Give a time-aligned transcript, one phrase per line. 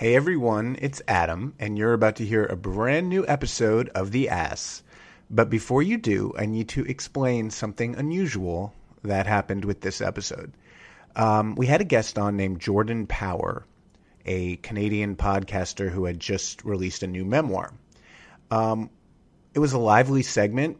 [0.00, 4.30] Hey everyone, it's Adam, and you're about to hear a brand new episode of The
[4.30, 4.82] Ass.
[5.28, 8.72] But before you do, I need to explain something unusual
[9.02, 10.54] that happened with this episode.
[11.14, 13.66] Um, we had a guest on named Jordan Power,
[14.24, 17.74] a Canadian podcaster who had just released a new memoir.
[18.50, 18.88] Um,
[19.52, 20.78] it was a lively segment.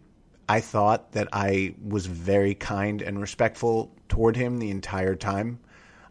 [0.48, 5.60] I thought that I was very kind and respectful toward him the entire time.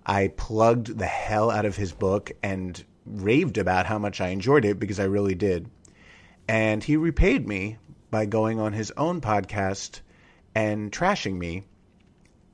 [0.06, 4.66] I plugged the hell out of his book and raved about how much I enjoyed
[4.66, 5.70] it because I really did.
[6.48, 7.78] And he repaid me
[8.12, 10.02] by going on his own podcast
[10.56, 11.64] and trashing me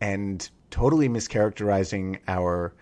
[0.01, 2.73] and totally mischaracterizing our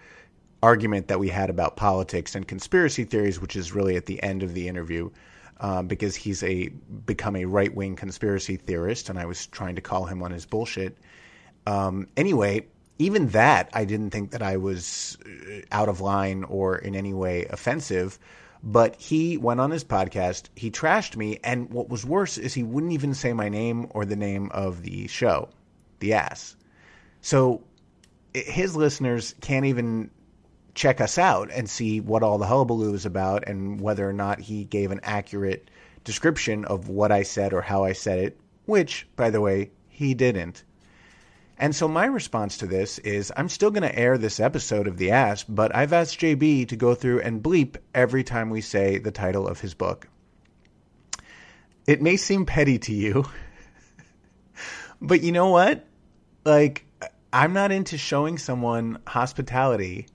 [0.64, 4.44] argument that we had about politics and conspiracy theories, which is really at the end
[4.44, 5.10] of the interview,
[5.60, 6.70] uh, because he's a
[7.06, 10.46] become a right wing conspiracy theorist, and I was trying to call him on his
[10.46, 10.98] bullshit.
[11.68, 12.66] Um, anyway,
[13.00, 17.14] even that, I didn't think that I was uh, out of line or in any
[17.14, 18.20] way offensive.
[18.66, 22.64] But he went on his podcast, he trashed me, and what was worse is he
[22.64, 25.50] wouldn't even say my name or the name of the show,
[26.00, 26.56] The Ass.
[27.20, 27.64] So
[28.34, 30.12] his listeners can't even
[30.76, 34.40] check us out and see what all the hullabaloo is about and whether or not
[34.40, 35.70] he gave an accurate
[36.06, 40.14] description of what I said or how I said it, which, by the way, he
[40.14, 40.64] didn't.
[41.64, 44.98] And so my response to this is I'm still going to air this episode of
[44.98, 48.98] The Ass, but I've asked JB to go through and bleep every time we say
[48.98, 50.10] the title of his book.
[51.88, 53.24] It may seem petty to you,
[55.02, 55.86] but you know what?
[56.44, 56.86] Like,
[57.32, 60.08] I'm not into showing someone hospitality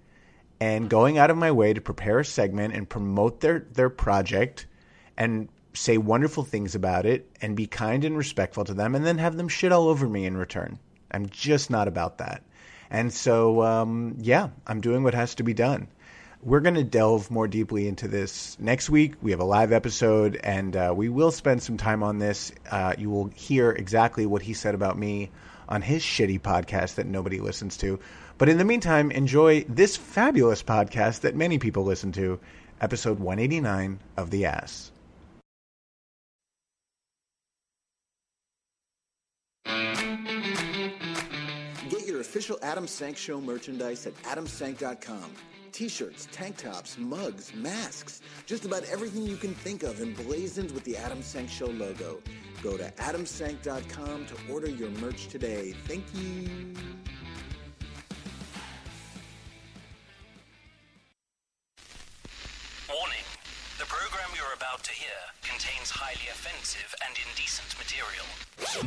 [0.60, 4.66] and going out of my way to prepare a segment and promote their, their project
[5.16, 9.16] and say wonderful things about it and be kind and respectful to them and then
[9.16, 10.78] have them shit all over me in return.
[11.10, 12.42] I'm just not about that.
[12.90, 15.88] And so, um, yeah, I'm doing what has to be done.
[16.42, 19.14] We're going to delve more deeply into this next week.
[19.20, 22.52] We have a live episode, and uh, we will spend some time on this.
[22.70, 25.30] Uh, you will hear exactly what he said about me
[25.68, 27.98] on his shitty podcast that nobody listens to.
[28.38, 32.38] But in the meantime, enjoy this fabulous podcast that many people listen to,
[32.80, 34.92] episode 189 of The Ass.
[42.28, 45.32] Official Adam Sank Show merchandise at adamsank.com.
[45.72, 50.94] T-shirts, tank tops, mugs, masks, just about everything you can think of emblazoned with the
[50.94, 52.20] Adam Sank Show logo.
[52.62, 55.74] Go to adamsank.com to order your merch today.
[55.86, 56.97] Thank you.
[64.78, 65.10] About to hear
[65.42, 68.26] contains highly offensive and indecent material.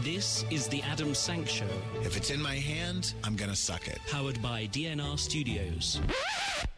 [0.04, 1.66] This is the Adam Sank Show.
[2.04, 4.00] If it's in my hand, I'm gonna suck it.
[4.10, 6.00] Powered by DNR Studios.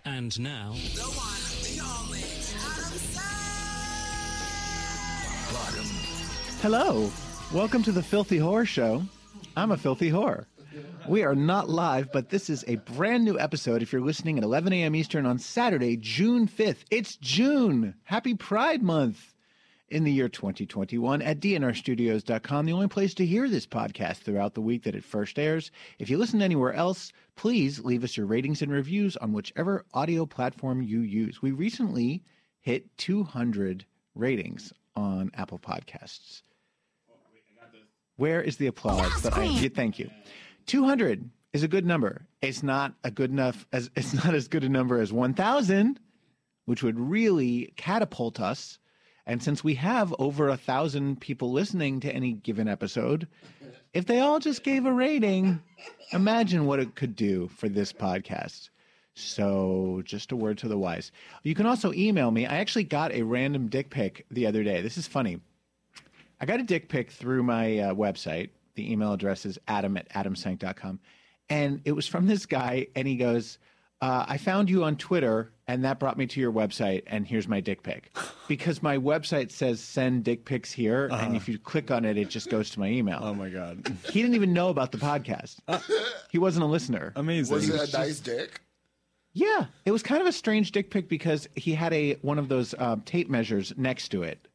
[0.06, 0.74] And now.
[0.96, 2.24] The one, the only,
[2.58, 3.26] Adam Sank!
[6.62, 7.12] Hello.
[7.54, 9.04] Welcome to the Filthy Horror Show.
[9.56, 10.46] I'm a filthy whore.
[11.08, 14.44] We are not live, but this is a brand new episode if you're listening at
[14.44, 14.96] 11 a.m.
[14.96, 16.84] Eastern on Saturday, June 5th.
[16.90, 17.96] It's June.
[18.04, 19.34] Happy Pride Month
[19.90, 24.62] in the year 2021 at dnrstudios.com, the only place to hear this podcast throughout the
[24.62, 25.72] week that it first airs.
[26.00, 30.26] If you listen anywhere else, please leave us your ratings and reviews on whichever audio
[30.26, 31.42] platform you use.
[31.42, 32.24] We recently
[32.62, 33.86] hit 200
[34.16, 36.42] ratings on Apple Podcasts.
[38.16, 40.10] Where is the applause that I thank you.
[40.66, 42.26] 200 is a good number.
[42.42, 46.00] It's not a good enough as it's not as good a number as 1000,
[46.66, 48.80] which would really catapult us.
[49.26, 53.28] And since we have over a thousand people listening to any given episode,
[53.94, 55.62] if they all just gave a rating,
[56.12, 58.70] imagine what it could do for this podcast.
[59.16, 61.12] So, just a word to the wise.
[61.44, 62.48] You can also email me.
[62.48, 64.82] I actually got a random dick pic the other day.
[64.82, 65.40] This is funny.
[66.42, 70.10] I got a dick pic through my uh, website, the email address is adam at
[70.10, 71.00] adamsank.com.
[71.50, 73.58] And it was from this guy, and he goes,
[74.02, 77.48] uh, I found you on Twitter, and that brought me to your website, and here's
[77.48, 78.16] my dick pic.
[78.50, 81.26] Because my website says send dick pics here, uh-huh.
[81.26, 83.20] and if you click on it, it just goes to my email.
[83.24, 83.90] Oh my God.
[84.12, 85.60] He didn't even know about the podcast.
[86.30, 87.14] he wasn't a listener.
[87.16, 87.56] Amazing.
[87.56, 88.60] Was it a nice dick?
[89.32, 92.50] Yeah, it was kind of a strange dick pic because he had a one of
[92.50, 94.46] those um, tape measures next to it,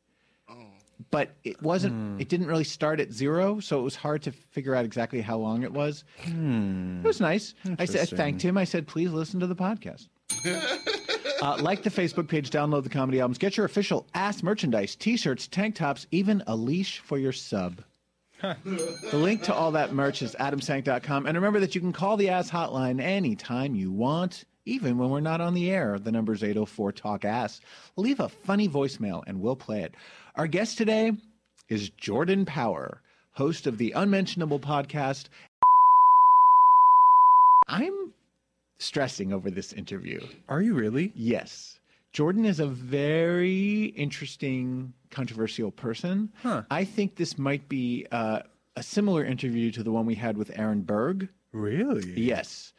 [1.11, 2.21] but it wasn't.
[2.21, 5.39] It didn't really start at zero, so it was hard to figure out exactly how
[5.39, 6.05] long it was.
[6.25, 7.55] It was nice.
[7.79, 8.56] I said, I thanked him.
[8.59, 10.09] I said, please listen to the podcast.
[11.41, 15.47] Uh, like the Facebook page, download the comedy albums, get your official ass merchandise, t-shirts,
[15.47, 17.81] tank tops, even a leash for your sub.
[18.43, 21.27] The link to all that merch is adamsank.com.
[21.27, 25.21] And remember that you can call the ass hotline anytime you want, even when we're
[25.21, 25.99] not on the air.
[25.99, 27.61] The number's 804 Talk Ass.
[27.97, 29.95] Leave a funny voicemail and we'll play it.
[30.38, 31.11] Our guest today
[31.69, 33.02] is Jordan Power,
[33.32, 35.25] host of the unmentionable podcast.
[37.67, 38.14] I'm
[38.79, 40.20] stressing over this interview.
[40.49, 41.11] Are you really?
[41.17, 41.81] Yes.
[42.12, 46.31] Jordan is a very interesting, controversial person.
[46.40, 46.62] Huh.
[46.70, 48.43] I think this might be uh,
[48.76, 51.29] a similar interview to the one we had with Aaron Berg.
[51.50, 52.12] Really?
[52.12, 52.73] Yes.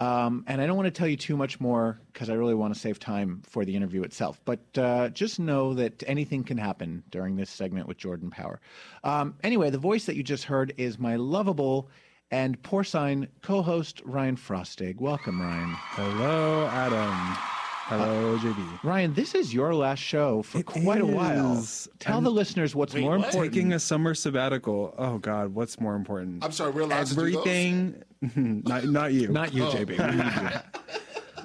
[0.00, 2.74] Um, and I don't want to tell you too much more because I really want
[2.74, 4.40] to save time for the interview itself.
[4.44, 8.60] But uh, just know that anything can happen during this segment with Jordan Power.
[9.04, 11.90] Um, anyway, the voice that you just heard is my lovable
[12.30, 15.00] and porcine co host, Ryan Frostig.
[15.00, 15.74] Welcome, Ryan.
[15.76, 17.53] Hello, Adam.
[17.86, 18.82] Hello, JB.
[18.82, 21.58] Ryan, this is your last show for It quite a while.
[21.58, 21.86] is.
[21.98, 23.26] Tell I'm the listeners what's more what?
[23.26, 23.52] important.
[23.52, 24.94] Taking a summer sabbatical.
[24.96, 26.42] Oh God, what's more important?
[26.42, 27.34] I'm sorry, we're allowed to do those?
[27.36, 28.02] Everything.
[28.64, 29.28] not not you.
[29.28, 29.88] Not you, JB.
[29.98, 30.60] We need you.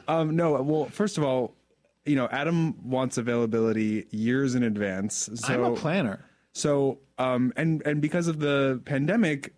[0.07, 0.59] Um, no.
[0.63, 1.53] Well, first of all,
[2.03, 5.29] you know, Adam wants availability years in advance.
[5.35, 6.25] So I'm a planner.
[6.53, 9.53] So, um, and and because of the pandemic,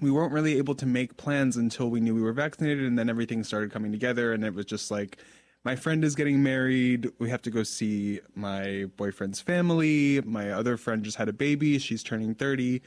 [0.00, 3.10] we weren't really able to make plans until we knew we were vaccinated, and then
[3.10, 5.16] everything started coming together, and it was just like,
[5.64, 7.10] my friend is getting married.
[7.18, 10.20] We have to go see my boyfriend's family.
[10.20, 11.78] My other friend just had a baby.
[11.78, 12.82] She's turning thirty.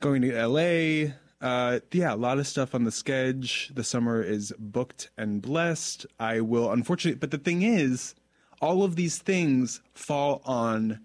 [0.00, 1.14] Going to L.A.
[1.40, 3.74] Uh, yeah, a lot of stuff on the schedule.
[3.74, 6.06] The summer is booked and blessed.
[6.18, 8.14] I will, unfortunately, but the thing is,
[8.60, 11.00] all of these things fall on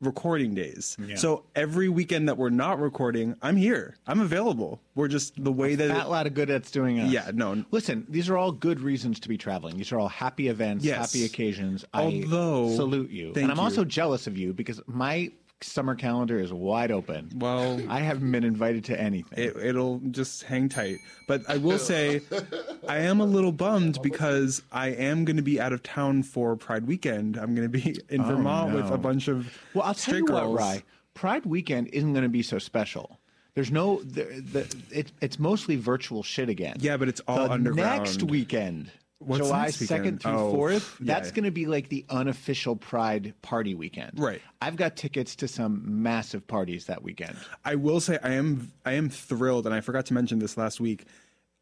[0.00, 0.96] recording days.
[1.16, 3.96] So every weekend that we're not recording, I'm here.
[4.06, 4.80] I'm available.
[4.94, 7.10] We're just the way that Fat lot of good that's doing us.
[7.10, 7.64] Yeah, no.
[7.70, 9.76] Listen, these are all good reasons to be traveling.
[9.76, 11.12] These are all happy events, Yes.
[11.12, 11.84] happy occasions.
[11.94, 13.32] Although- I salute you.
[13.34, 13.62] And I'm you.
[13.62, 17.30] also jealous of you because my summer calendar is wide open.
[17.36, 19.38] Well- I haven't been invited to anything.
[19.38, 20.98] it, it'll just hang tight.
[21.26, 22.20] But I will say,
[22.88, 26.56] I am a little bummed because I am going to be out of town for
[26.56, 27.36] Pride weekend.
[27.36, 28.94] I'm going to be in oh, Vermont with Oh, no.
[28.94, 30.50] a bunch of well, I'll tell you girls.
[30.52, 30.82] what, Rye.
[31.14, 33.18] Pride weekend isn't going to be so special.
[33.54, 34.22] There's no, the,
[34.52, 36.76] the, it, it's mostly virtual shit again.
[36.78, 37.98] Yeah, but it's all the underground.
[38.04, 41.14] Next weekend, What's July 2nd through Oh, 4th, yeah.
[41.14, 44.12] that's going to be like the unofficial Pride party weekend.
[44.16, 44.40] Right.
[44.62, 47.36] I've got tickets to some massive parties that weekend.
[47.64, 50.80] I will say I am I am thrilled, and I forgot to mention this last
[50.80, 51.06] week.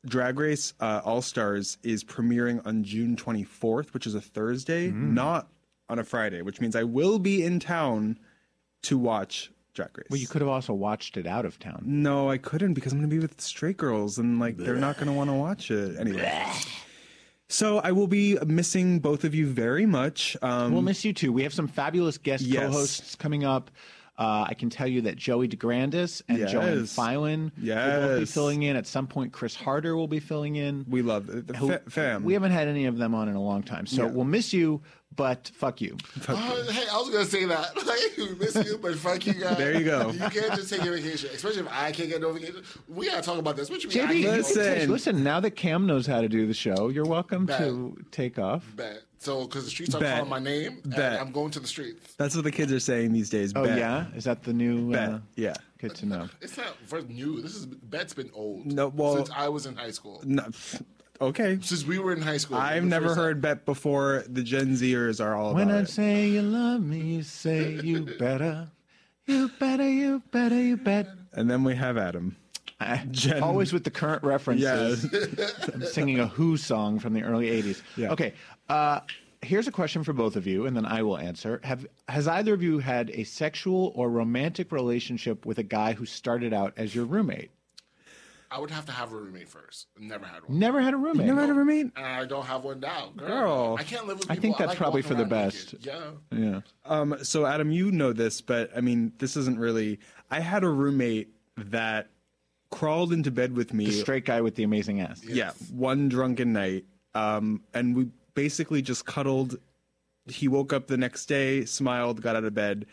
[0.04, 5.14] Drag Race uh, All Stars is premiering on June 24th, which is a Thursday, Mm.
[5.14, 5.48] not
[5.88, 8.18] on a Friday, which means I will be in town
[8.82, 10.06] to watch Drag Race.
[10.10, 11.82] Well, you could have also watched it out of town.
[11.86, 14.96] No, I couldn't because I'm going to be with straight girls, and like they're not
[14.96, 16.52] going to want to watch it anyway.
[17.48, 20.37] So I will be missing both of you very much.
[20.43, 21.32] Um, We'll miss you too.
[21.32, 22.66] We have some fabulous guest Yes.
[22.72, 23.70] co-hosts coming up.
[24.18, 26.94] Uh, I can tell you that Joey DeGrandis and Joanne Yes.
[26.94, 28.74] Filan will both be filling in.
[28.76, 30.86] At some point, Chris Harder will be filling in.
[30.88, 31.46] we love it.
[31.46, 32.24] The Who- fa- fam.
[32.24, 34.10] We haven't had any of them on in a long time, so Yeah.
[34.10, 34.80] we'll miss you.
[35.14, 35.96] But fuck you.
[36.28, 36.35] Uh,
[36.70, 37.75] hey, I was gonna say that.
[37.87, 39.56] Like, we miss you, but fuck you guys.
[39.56, 40.11] There you go.
[40.11, 42.62] You can't just take your vacation, especially if I can't get no vacation.
[42.88, 43.70] We gotta talk about this.
[43.70, 44.08] What you mean?
[44.08, 44.62] JB, listen.
[44.62, 44.90] Listen.
[44.90, 45.25] listen.
[45.25, 47.61] Now that Cam knows how to do the show, you're welcome Bet.
[47.61, 48.64] to take off.
[48.76, 49.04] Bet.
[49.18, 50.16] So, because the streets are Bet.
[50.16, 51.20] calling my name, and Bet.
[51.20, 52.14] I'm going to the streets.
[52.14, 53.52] That's what the kids are saying these days.
[53.56, 53.78] Oh bet.
[53.78, 54.92] yeah, is that the new?
[54.92, 55.08] Bet.
[55.11, 55.54] Uh, yeah.
[55.78, 56.28] good to know.
[56.40, 57.40] It's not first new.
[57.40, 58.66] This is bet's been old.
[58.66, 60.20] No, well- since I was in high school.
[60.25, 60.44] No,
[61.20, 61.58] okay.
[61.62, 62.58] Since we were in high school.
[62.58, 64.25] I've never first heard bet before.
[64.28, 65.88] The Gen Zers are all When about I it.
[65.88, 68.68] say you love me, you say you better,
[69.26, 71.08] you better, you better, you bet.
[71.32, 72.37] And then we have Adam.
[73.11, 75.06] Jen- Always with the current references.
[75.73, 77.80] I'm singing a Who song from the early 80s.
[77.96, 78.11] Yeah.
[78.12, 78.35] Okay.
[78.68, 79.00] Uh,
[79.42, 81.61] here's a question for both of you, and then I will answer.
[81.64, 86.06] Have Has either of you had a sexual or romantic relationship with a guy who
[86.06, 87.50] started out as your roommate?
[88.50, 89.88] I would have to have a roommate first.
[89.99, 90.58] Never had one.
[90.58, 91.26] Never had a roommate.
[91.26, 91.90] Never had a roommate?
[91.96, 93.11] And I don't have one now.
[93.16, 93.28] Girl.
[93.28, 93.76] Girl.
[93.78, 95.75] I can't live with I think that's like probably for the best.
[95.75, 95.87] naked.
[95.87, 96.11] Yeah.
[96.30, 96.61] Yeah.
[96.85, 99.99] Um, so Adam, you know this, but I mean, this isn't really.
[100.30, 102.08] I had a roommate that
[102.70, 103.87] crawled into bed with me.
[103.87, 105.23] The straight guy with the amazing ass.
[105.25, 109.59] Yeah, one drunken night, um, and we basically just cuddled.
[110.28, 112.87] He woke up the next day, smiled, got out of bed,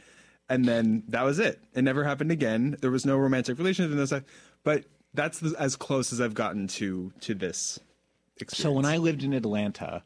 [0.50, 1.60] and then that was it.
[1.76, 2.78] It never happened again.
[2.82, 4.14] There was no romantic relationship in this,
[4.64, 7.80] but that's the, as close as I've gotten to to this.
[8.40, 8.64] experience.
[8.64, 10.02] So when I lived in Atlanta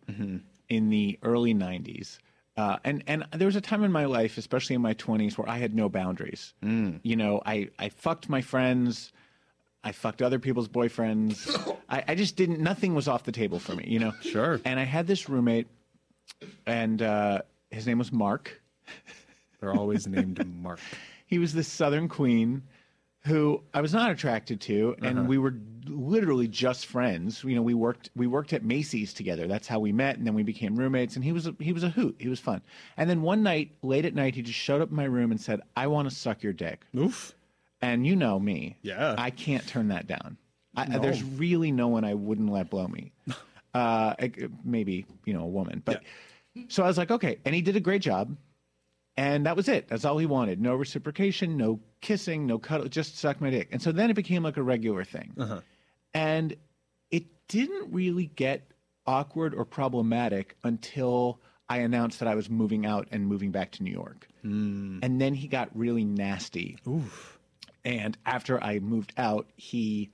[0.68, 2.18] in the early '90s,
[2.58, 5.48] uh, and and there was a time in my life, especially in my 20s, where
[5.50, 6.54] I had no boundaries.
[6.62, 9.12] You know, I I fucked my friends,
[9.88, 11.78] I fucked other people's boyfriends.
[11.90, 12.60] I, I just didn't.
[12.60, 13.86] Nothing was off the table for me.
[13.88, 14.14] You know.
[14.20, 14.60] Sure.
[14.66, 15.68] And I had this roommate,
[16.66, 18.62] and uh, his name was Mark.
[19.62, 20.80] they're always named Mark.
[21.26, 22.64] He was this Southern queen
[23.22, 25.54] who I was not attracted to, and we were
[25.86, 27.46] literally just friends.
[27.46, 29.48] You know, we worked we worked at Macy's together.
[29.48, 31.16] That's how we met, and then we became roommates.
[31.16, 32.18] And he was a, he was a hoot.
[32.20, 32.62] He was fun.
[32.98, 35.40] And then one night, late at night, he just showed up in my room and
[35.40, 37.34] said, "I want to suck your dick." Oof.
[37.82, 39.16] And you know me, Yeah.
[39.18, 40.38] I can't turn that down.
[40.76, 43.12] I, There's really no one I wouldn't let blow me.
[43.74, 44.16] Uh,
[44.64, 46.02] maybe you know a woman, but
[46.68, 47.38] so I was like, okay.
[47.46, 48.36] And he did a great job.
[49.16, 49.88] And that was it.
[49.88, 50.60] That's all he wanted.
[50.60, 53.68] No reciprocation, no kissing, no cuddle, just suck my dick.
[53.72, 55.34] And so then it became like a regular thing.
[56.16, 56.56] And
[57.12, 58.72] it didn't really get
[59.06, 63.84] awkward or problematic until I announced that I was moving out and moving back to
[63.84, 64.28] New York.
[65.04, 66.78] And then he got really nasty.
[67.88, 70.10] And after I moved out, he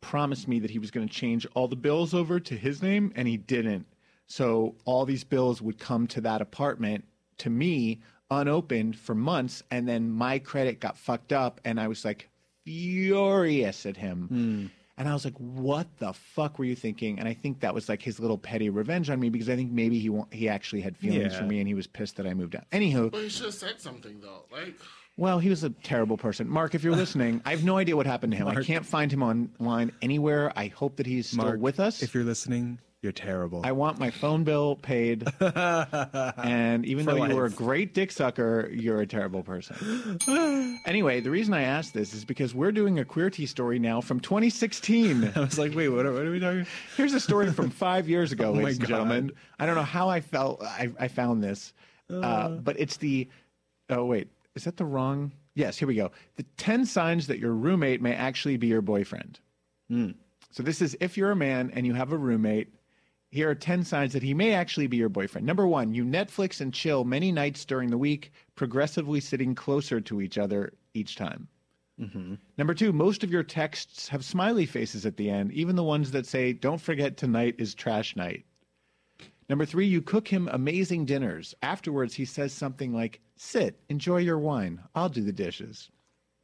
[0.00, 3.12] promised me that he was going to change all the bills over to his name,
[3.14, 3.86] and he didn't.
[4.26, 7.04] So all these bills would come to that apartment
[7.38, 8.00] to me
[8.30, 12.30] unopened for months, and then my credit got fucked up, and I was like
[12.64, 14.26] furious at him.
[14.28, 14.66] Hmm.
[14.98, 17.86] And I was like, "What the fuck were you thinking?" And I think that was
[17.90, 20.80] like his little petty revenge on me because I think maybe he wa- he actually
[20.80, 21.38] had feelings Yeah.
[21.40, 22.64] for me, and he was pissed that I moved out.
[22.70, 24.46] Anywho, But you should have said something though.
[24.50, 24.74] Like,
[25.16, 26.48] well, he was a terrible person.
[26.48, 28.48] Mark, if you're listening, I have no idea what happened to him.
[28.48, 30.52] I can't find him online anywhere.
[30.56, 32.02] I hope that he's still Mark, with us.
[32.02, 33.62] If you're listening, you're terrible.
[33.64, 35.26] I want my phone bill paid.
[35.40, 40.18] and even For though you were a great dick sucker, you're a terrible person.
[40.86, 44.00] anyway, the reason I asked this is because we're doing a queer tea story now
[44.00, 45.32] from 2016.
[45.36, 46.66] I was like, wait, what, are- what are we talking?
[46.96, 49.32] Here's a story from five years ago, my ladies and gentlemen.
[49.58, 50.62] I don't know how I felt.
[50.62, 51.72] I, I found this,
[52.10, 53.28] uh, but it's the.
[53.88, 55.32] Oh wait, is that the wrong?
[55.54, 56.10] Yes, here we go.
[56.36, 59.38] The ten signs that your roommate may actually be your boyfriend.
[59.88, 60.10] Hmm.
[60.50, 62.72] So this is if you're a man and you have a roommate.
[63.32, 65.46] Here are 10 signs that he may actually be your boyfriend.
[65.46, 70.22] Number one, you Netflix and chill many nights during the week, progressively sitting closer to
[70.22, 71.48] each other each time.
[72.00, 72.34] Mm-hmm.
[72.56, 76.12] Number two, most of your texts have smiley faces at the end, even the ones
[76.12, 78.44] that say, don't forget tonight is trash night.
[79.48, 81.54] Number three, you cook him amazing dinners.
[81.62, 84.80] Afterwards, he says something like, sit, enjoy your wine.
[84.94, 85.90] I'll do the dishes.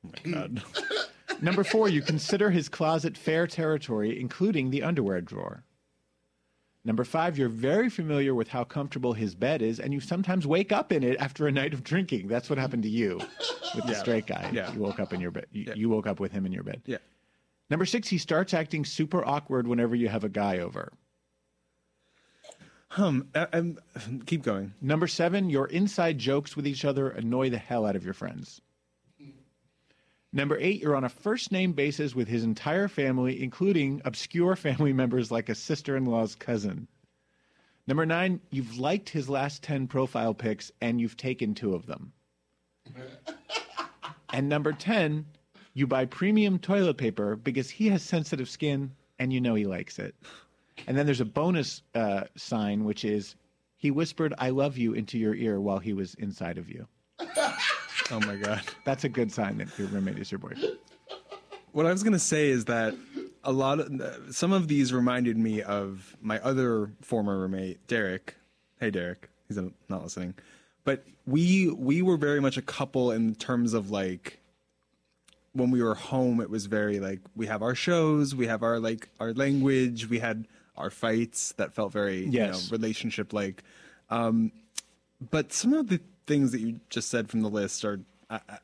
[0.07, 0.63] Oh God.
[1.41, 5.65] Number four, you consider his closet fair territory, including the underwear drawer.
[6.85, 10.73] Number five, you're very familiar with how comfortable his bed is, and you sometimes wake
[10.73, 12.27] up in it after a night of drinking.
[12.27, 13.21] That's what happened to you
[13.75, 14.51] with the straight guy.
[14.53, 14.73] Yeah.
[14.73, 15.47] You woke up in your bed.
[15.53, 16.83] You, you woke up with him in your bed.
[16.87, 16.99] Yeah.
[17.71, 20.93] Number six, he starts acting super awkward whenever you have a guy over.
[22.97, 23.79] Um, I, I'm,
[24.27, 24.75] keep going.
[24.81, 28.61] Number seven, your inside jokes with each other annoy the hell out of your friends.
[30.35, 34.93] Number eight, you're on a first name basis with his entire family, including obscure family
[34.95, 36.89] members like a sister in law's cousin.
[37.87, 42.13] Number nine, you've liked his last 10 profile pics and you've taken two of them.
[44.33, 45.27] and number 10,
[45.75, 49.99] you buy premium toilet paper because he has sensitive skin and you know he likes
[49.99, 50.15] it.
[50.87, 53.37] And then there's a bonus uh, sign, which is
[53.77, 56.87] he whispered, I love you into your ear while he was inside of you.
[58.11, 58.63] Oh my god.
[58.85, 60.79] That's a good sign that your roommate is your boyfriend.
[61.73, 62.95] What I was gonna say is that
[63.45, 68.37] a lot of some of these reminded me of my other former roommate, Derek.
[68.79, 69.29] Hey, Derek.
[69.49, 69.59] He's
[69.89, 70.35] not listening,
[70.85, 74.39] but we we were very much a couple in terms of like
[75.53, 76.41] when we were home.
[76.41, 80.19] It was very like we have our shows, we have our like our language, we
[80.19, 82.33] had our fights that felt very Yes.
[82.67, 83.63] you know, relationship like.
[84.11, 84.53] Um,
[85.31, 88.01] but some of the things that you just said from the list are.
[88.31, 88.59] I, I,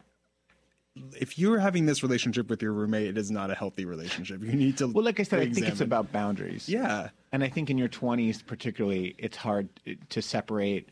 [1.16, 4.42] if you're having this relationship with your roommate, it is not a healthy relationship.
[4.42, 6.68] You need to Well, like I said, I think it's about boundaries.
[6.68, 7.10] Yeah.
[7.30, 9.68] And I think in your 20s, particularly, it's hard
[10.08, 10.88] to separate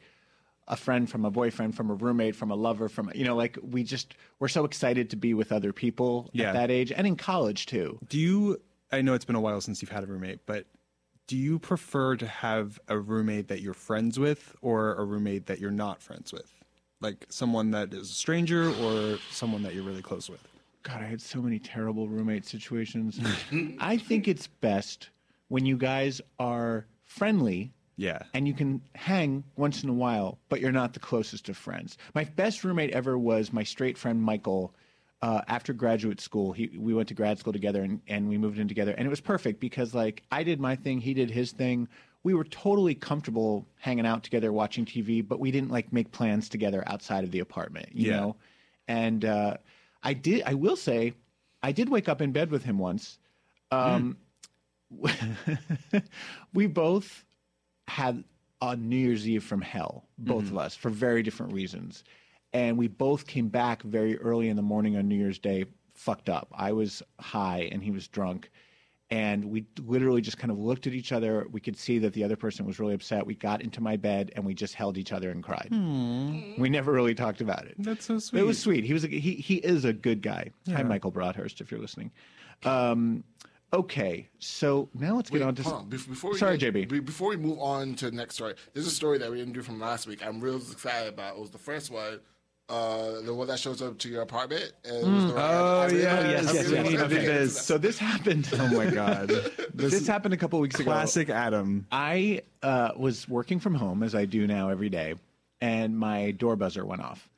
[0.69, 3.59] a friend from a boyfriend, from a roommate, from a lover, from, you know, like
[3.63, 6.51] we just, we're so excited to be with other people Yeah.
[6.51, 7.99] at that age and in college too.
[8.09, 8.61] Do you?
[8.93, 10.67] I know it's been a while since you've had a roommate, but
[11.27, 15.59] do you prefer to have a roommate that you're friends with or a roommate that
[15.59, 16.53] you're not friends with?
[17.01, 20.47] Like someone that is a stranger or someone that you're really close with?
[20.83, 23.21] God, I had so many terrible roommate situations.
[23.81, 25.11] I think it's best
[25.49, 28.21] when you guys are friendly Yeah.
[28.35, 31.99] and you can hang once in a while, but you're not the closest of friends.
[32.15, 34.73] My best roommate ever was my straight friend Michael.
[35.23, 36.53] Uh, after graduate school.
[36.53, 39.11] He we went to grad school together and, and we moved in together, and it
[39.11, 41.89] was perfect because like I did my thing, he did his thing.
[42.23, 46.49] We were totally comfortable hanging out together, watching TV, but we didn't like make plans
[46.49, 48.17] together outside of the apartment, you Yeah.
[48.17, 48.37] know.
[48.89, 49.57] And uh,
[50.03, 50.43] I did.
[50.45, 51.15] I will say,
[51.63, 53.19] I did wake up in bed with him once.
[53.71, 54.17] Um,
[56.55, 57.25] we both
[57.89, 58.25] had
[58.63, 60.57] a New Year's Eve from hell, both Mm-hmm.
[60.57, 62.05] of us, for very different reasons.
[62.57, 66.31] And we both came back very early in the morning on New Year's Day, fucked
[66.31, 66.49] up.
[66.55, 68.51] I was high and he was drunk.
[69.11, 71.47] And we literally just kind of looked at each other.
[71.53, 73.27] We could see that the other person was really upset.
[73.27, 75.69] We got into my bed and we just held each other and cried.
[76.59, 77.75] We never really talked about it.
[77.79, 78.41] That's so sweet.
[78.41, 78.85] It was sweet.
[78.85, 80.51] He was a, he he is a good guy.
[80.75, 82.11] Hi, Michael Broadhurst, if you're listening.
[82.65, 83.23] Um,
[83.75, 85.63] okay, so now let's get on to.
[85.65, 85.91] on.
[85.91, 86.89] Bef- Before we Sorry, get- JB.
[86.89, 89.53] be- Before we move on to the next story, there's a story that we didn't
[89.53, 90.27] do from last week.
[90.27, 91.37] I'm real excited about.
[91.37, 92.19] It was the first one,
[92.69, 94.73] uh, the one that shows up to your apartment.
[94.85, 96.21] And it was the- Oh, yeah.
[96.21, 97.03] I yes, yes, really yes.
[97.03, 97.15] Okay.
[97.15, 97.51] get into that.
[97.51, 98.49] So this happened.
[98.59, 99.31] Oh my god.
[99.75, 100.91] This, happened a couple weeks ago.
[100.91, 101.87] Classic Adam.
[101.93, 105.17] I uh, was working from home as I do now every day,
[105.61, 107.29] and my door buzzer went off.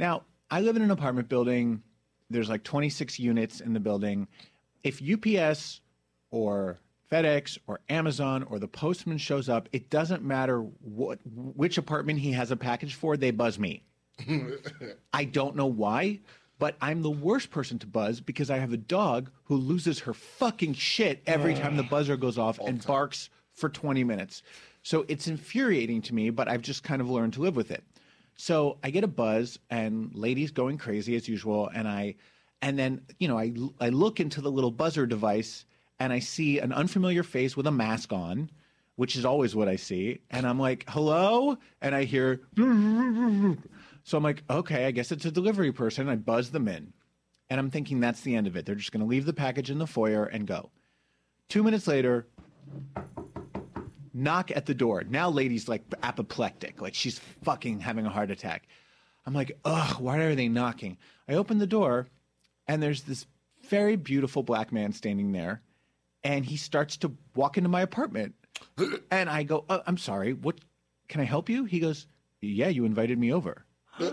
[0.00, 1.82] Now, I live in an apartment building.
[2.30, 4.26] There's like 26 units in the building.
[4.82, 5.82] If UPS
[6.32, 6.78] or
[7.12, 12.32] FedEx or Amazon or the postman shows up, it doesn't matter what which apartment he
[12.32, 13.84] has a package for, they buzz me.
[15.12, 16.20] I don't know why,
[16.58, 20.14] but I'm the worst person to buzz because I have a dog who loses her
[20.14, 24.42] fucking shit every time the buzzer goes off and barks for 20 minutes.
[24.82, 27.82] So it's infuriating to me, but I've just kind of learned to live with it.
[28.36, 32.16] So I get a buzz and ladies going crazy as usual and I
[32.62, 35.66] and then, you know, I I look into the little buzzer device
[35.98, 38.50] and I see an unfamiliar face with a mask on,
[38.96, 42.40] which is always what I see, and I'm like, "Hello?" and I hear
[44.04, 46.08] so I'm like, okay, I guess it's a delivery person.
[46.08, 46.92] I buzz them in.
[47.50, 48.66] And I'm thinking that's the end of it.
[48.66, 50.70] They're just going to leave the package in the foyer and go.
[51.48, 52.26] Two minutes later,
[54.12, 55.04] knock at the door.
[55.08, 58.66] Now, lady's like apoplectic, like she's fucking having a heart attack.
[59.26, 60.98] I'm like, ugh, why are they knocking?
[61.28, 62.08] I open the door,
[62.68, 63.26] and there's this
[63.68, 65.62] very beautiful black man standing there,
[66.22, 68.34] and he starts to walk into my apartment.
[69.10, 70.58] And I go, oh, I'm sorry, what
[71.08, 71.64] can I help you?
[71.64, 72.06] He goes,
[72.40, 73.64] Yeah, you invited me over.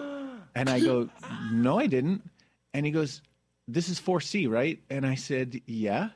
[0.54, 1.10] And I go,
[1.52, 2.30] No, I didn't.
[2.74, 3.22] And he goes,
[3.68, 4.80] This is 4C, right?
[4.90, 6.10] And I said, Yeah.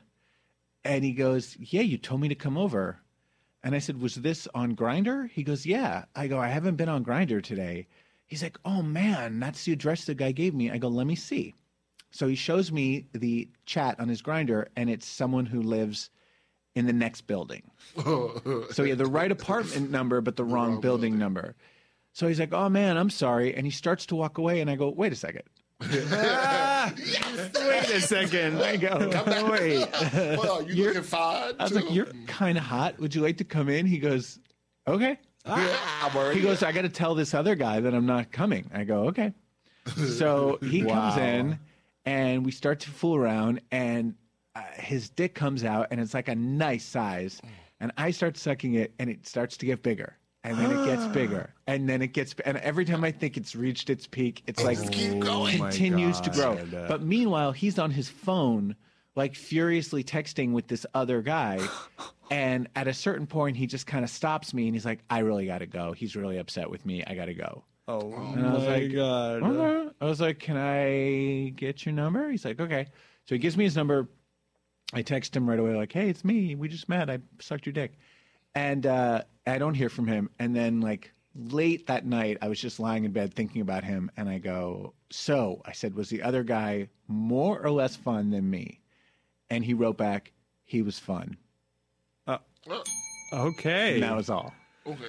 [0.84, 2.98] And he goes, Yeah, you told me to come over.
[3.62, 5.30] And I said, Was this on Grindr?
[5.30, 6.04] He goes, Yeah.
[6.14, 7.86] I go, I haven't been on Grindr today.
[8.26, 10.70] He's like, Oh man, that's the address the guy gave me.
[10.70, 11.54] I go, Let me see.
[12.10, 16.10] So he shows me the chat on his Grindr, and it's someone who lives
[16.74, 17.62] in the next building.
[18.04, 21.56] so he had the right apartment number, but the wrong, building, number.
[22.16, 24.76] So he's like, "Oh man, I'm sorry," and he starts to walk away, and I
[24.76, 25.42] go, "Wait a second.
[25.80, 26.00] Wait a
[28.00, 28.62] second.
[28.62, 28.96] I go,
[29.50, 29.94] "Wait."
[30.38, 31.52] On, you looking fine?
[31.60, 31.80] I was too?
[31.80, 32.98] like, "You're kind of hot.
[33.00, 34.38] Would you like to come in?" He goes,
[34.88, 36.40] "Okay." I'm already.
[36.40, 39.08] He goes, "I got to tell this other guy that I'm not coming." I go,
[39.08, 39.34] "Okay."
[39.94, 41.58] So he comes in,
[42.06, 44.14] and we start to fool around, and
[44.54, 47.42] uh, his dick comes out, and it's like a nice size,
[47.78, 50.16] and I start sucking it, and it starts to get bigger.
[50.46, 53.56] And then it gets bigger, and then it gets, and every time I think it's
[53.56, 55.60] reached its peak, it's like keep going.
[55.60, 56.54] Oh continues to grow.
[56.54, 56.88] God.
[56.88, 58.76] But meanwhile, he's on his phone,
[59.16, 61.60] like furiously texting with this other guy.
[62.28, 65.20] And at a certain point, he just kind of stops me and he's like, I
[65.20, 65.92] really got to go.
[65.92, 67.04] He's really upset with me.
[67.06, 67.62] I got to go.
[67.86, 69.42] Oh And I was my like, god.
[69.44, 69.90] Okay.
[70.00, 72.28] I was like, Can I get your number?
[72.28, 72.86] He's like, Okay.
[73.26, 74.08] So he gives me his number.
[74.92, 76.56] I text him right away, like, Hey, it's me.
[76.56, 77.08] We just met.
[77.08, 77.92] I sucked your dick.
[78.56, 80.30] And uh, I don't hear from him.
[80.38, 84.10] And then, like, late that night, I was just lying in bed thinking about him.
[84.16, 88.48] And I go, So I said, Was the other guy more or less fun than
[88.50, 88.80] me?
[89.50, 90.32] And he wrote back,
[90.64, 91.36] He was fun.
[93.32, 93.94] Okay.
[93.94, 94.52] And that was all.
[94.86, 95.08] Okay.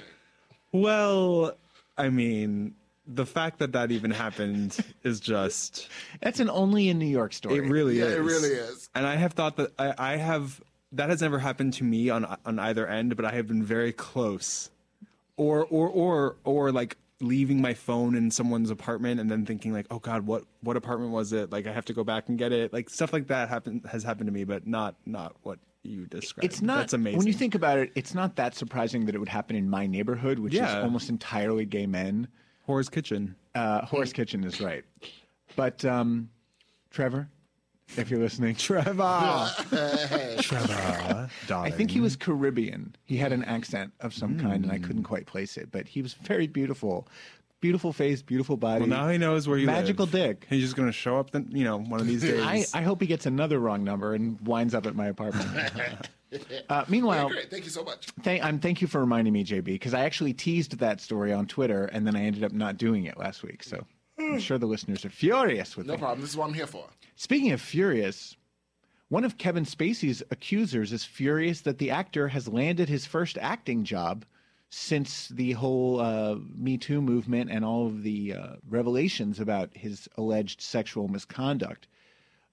[0.72, 1.56] Well,
[1.96, 2.74] I mean,
[3.06, 5.88] the fact that that even happened is just
[6.20, 7.56] That's an only in New York story.
[7.56, 8.14] it really Yeah, is.
[8.14, 8.90] it really is.
[8.94, 10.60] And I have thought that I, I have
[10.92, 13.92] that has never happened to me on on either end, but I have been very
[13.92, 14.70] close,
[15.36, 19.86] or or or or like leaving my phone in someone's apartment and then thinking like,
[19.90, 21.50] oh god, what what apartment was it?
[21.50, 22.72] Like I have to go back and get it.
[22.72, 26.44] Like stuff like that happen has happened to me, but not not what you described.
[26.44, 26.78] It's not.
[26.78, 27.18] That's amazing.
[27.18, 29.86] When you think about it, it's not that surprising that it would happen in my
[29.86, 32.28] neighborhood, which is almost entirely gay men.
[32.66, 33.34] Horror's Kitchen.
[33.54, 34.84] Uh, Horse Kitchen is right,
[35.56, 36.28] but um,
[36.90, 37.28] Trevor,
[37.96, 39.50] if you're listening, Trevor.
[40.40, 41.28] Trevor.
[41.50, 42.94] I think he was Caribbean.
[43.04, 44.84] He had an accent of some kind, and I Hmm.
[44.84, 47.08] couldn't quite place it, but he was very beautiful.
[47.60, 48.82] beautiful face, beautiful body.
[48.82, 50.12] Well, now he knows where you Magical live.
[50.12, 50.46] dick.
[50.48, 52.40] He's just going to show up, the, you know, one of these days.
[52.40, 55.68] I, I hope he gets another wrong number and winds up at my apartment.
[56.68, 57.50] uh, meanwhile, great.
[57.50, 58.06] Thank you so much.
[58.22, 61.46] Thank, um, thank you for reminding me, JB, because I actually teased that story on
[61.46, 63.64] Twitter and then I ended up not doing it last week.
[63.64, 63.84] So
[64.18, 65.98] I'm sure the listeners are furious with No me.
[65.98, 66.20] problem.
[66.20, 66.86] This is what I'm here for.
[67.16, 68.36] Speaking of furious,
[69.08, 73.84] one of Kevin Spacey's accusers is furious that the actor has landed his first acting
[73.84, 74.24] job
[74.70, 80.08] since the whole uh, Me Too movement and all of the uh, revelations about his
[80.16, 81.88] alleged sexual misconduct.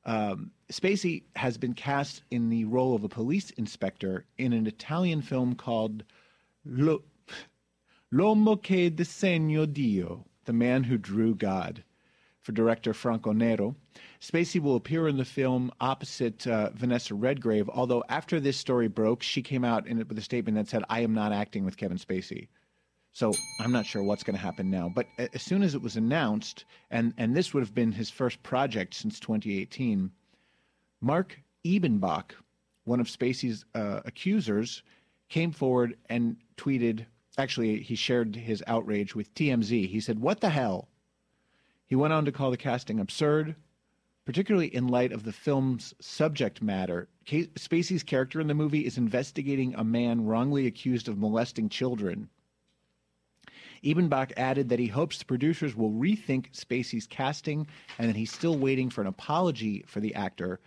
[0.06, 5.22] Um, Spacey has been cast in the role of a police inspector in an Italian
[5.24, 6.04] film called
[6.64, 7.04] Lo-
[8.12, 11.84] L'uomo che disegno Dio, the man who drew God,
[12.42, 13.76] for director Franco Nero.
[14.22, 19.24] Spacey will appear in the film opposite uh, Vanessa Redgrave, although after this story broke,
[19.24, 21.98] she came out in, with a statement that said, I am not acting with Kevin
[21.98, 22.48] Spacey.
[23.16, 23.32] So
[23.62, 24.92] I'm not sure what's going to happen now.
[24.94, 28.44] But as soon as it was announced, and, and this would have been his first
[28.44, 30.12] project since 2018,
[31.00, 32.32] Mark Ebenbach,
[32.84, 34.84] one of Spacey's uh, accusers,
[35.30, 37.06] came forward and tweeted.
[37.38, 39.90] Actually, he shared his outrage with TMZ.
[39.90, 40.88] He said, What the hell?
[41.86, 43.56] He went on to call the casting absurd,
[44.26, 47.08] particularly in light of the film's subject matter.
[47.28, 52.30] Ca- Spacey's character in the movie is investigating a man wrongly accused of molesting children.
[53.84, 57.68] Ebenbach added that he hopes the producers will rethink Spacey's casting
[58.00, 60.60] and that he's still waiting for an apology for the actor.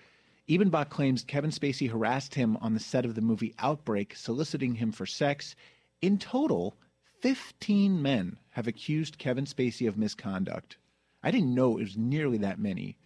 [0.49, 4.93] Ebenbach claims Kevin Spacey harassed him on the set of the movie Outbreak, soliciting him
[4.93, 5.57] for sex.
[6.01, 6.77] In total,
[7.23, 10.77] 15 men have accused Kevin Spacey of misconduct.
[11.25, 12.97] I didn't know it was nearly that many,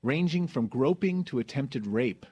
[0.00, 2.24] ranging from groping to attempted rape.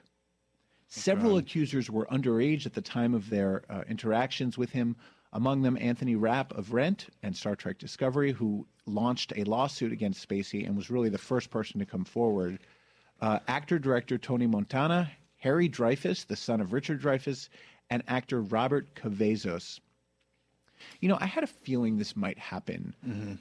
[0.87, 4.95] Several accusers were underage at the time of their uh, interactions with him,
[5.33, 10.25] among them Anthony Rapp of Rent and Star Trek Discovery, who launched a lawsuit against
[10.25, 12.59] Spacey and was really the first person to come forward.
[13.19, 17.49] Uh, actor director Tony Montana, Harry Dreyfuss, the son of Richard Dreyfuss,
[17.89, 19.81] and actor Robert Cavazos.
[21.01, 22.93] You know, I had a feeling this might happen.
[23.07, 23.33] Mm-hmm.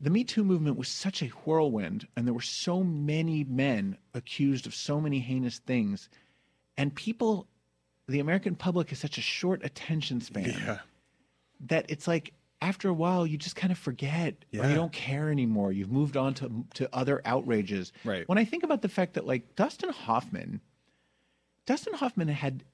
[0.00, 4.66] The Me Too movement was such a whirlwind, and there were so many men accused
[4.66, 6.08] of so many heinous things,
[6.76, 7.46] and people,
[8.08, 10.80] the American public has such a short attention span
[11.60, 14.68] that it's like after a while you just kind of forget or Yeah.
[14.68, 15.70] you don't care anymore.
[15.72, 17.92] You've moved on to to other outrages.
[18.04, 18.28] Right.
[18.28, 20.60] When I think about the fact that like Dustin Hoffman,
[21.66, 22.64] Dustin Hoffman had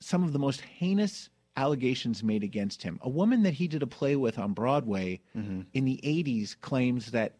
[0.00, 2.98] some of the most heinous allegations made against him.
[3.02, 5.62] A woman that he did a play with on Broadway mm-hmm.
[5.72, 7.34] in the 80s claims that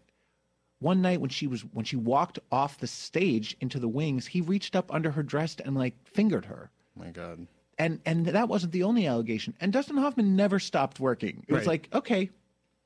[0.80, 4.40] one night when she was when she walked off the stage into the wings, he
[4.40, 6.70] reached up under her dress and like fingered her.
[6.96, 7.46] My God.
[7.78, 9.54] And and that wasn't the only allegation.
[9.60, 11.44] And Dustin Hoffman never stopped working.
[11.48, 12.30] It was like, okay,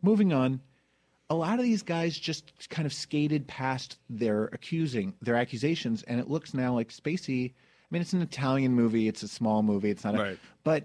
[0.02, 0.60] moving on.
[1.30, 6.18] A lot of these guys just kind of skated past their accusing their accusations, and
[6.18, 7.50] it looks now like Spacey.
[7.50, 9.08] I mean, it's an Italian movie.
[9.08, 9.90] It's a small movie.
[9.90, 10.38] It's not a, Right.
[10.64, 10.84] but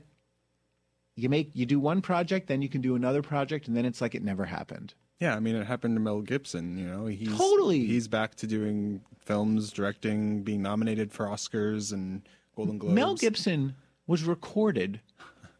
[1.16, 4.02] you make you do one project, then you can do another project, and then it's
[4.02, 4.94] like it never happened.
[5.20, 6.78] Yeah, I mean, it happened to Mel Gibson.
[6.78, 7.86] You know, he's Totally.
[7.86, 12.96] he's back to doing films, directing, being nominated for Oscars and Golden Globes.
[12.96, 13.76] Mel Gibson
[14.08, 15.00] was recorded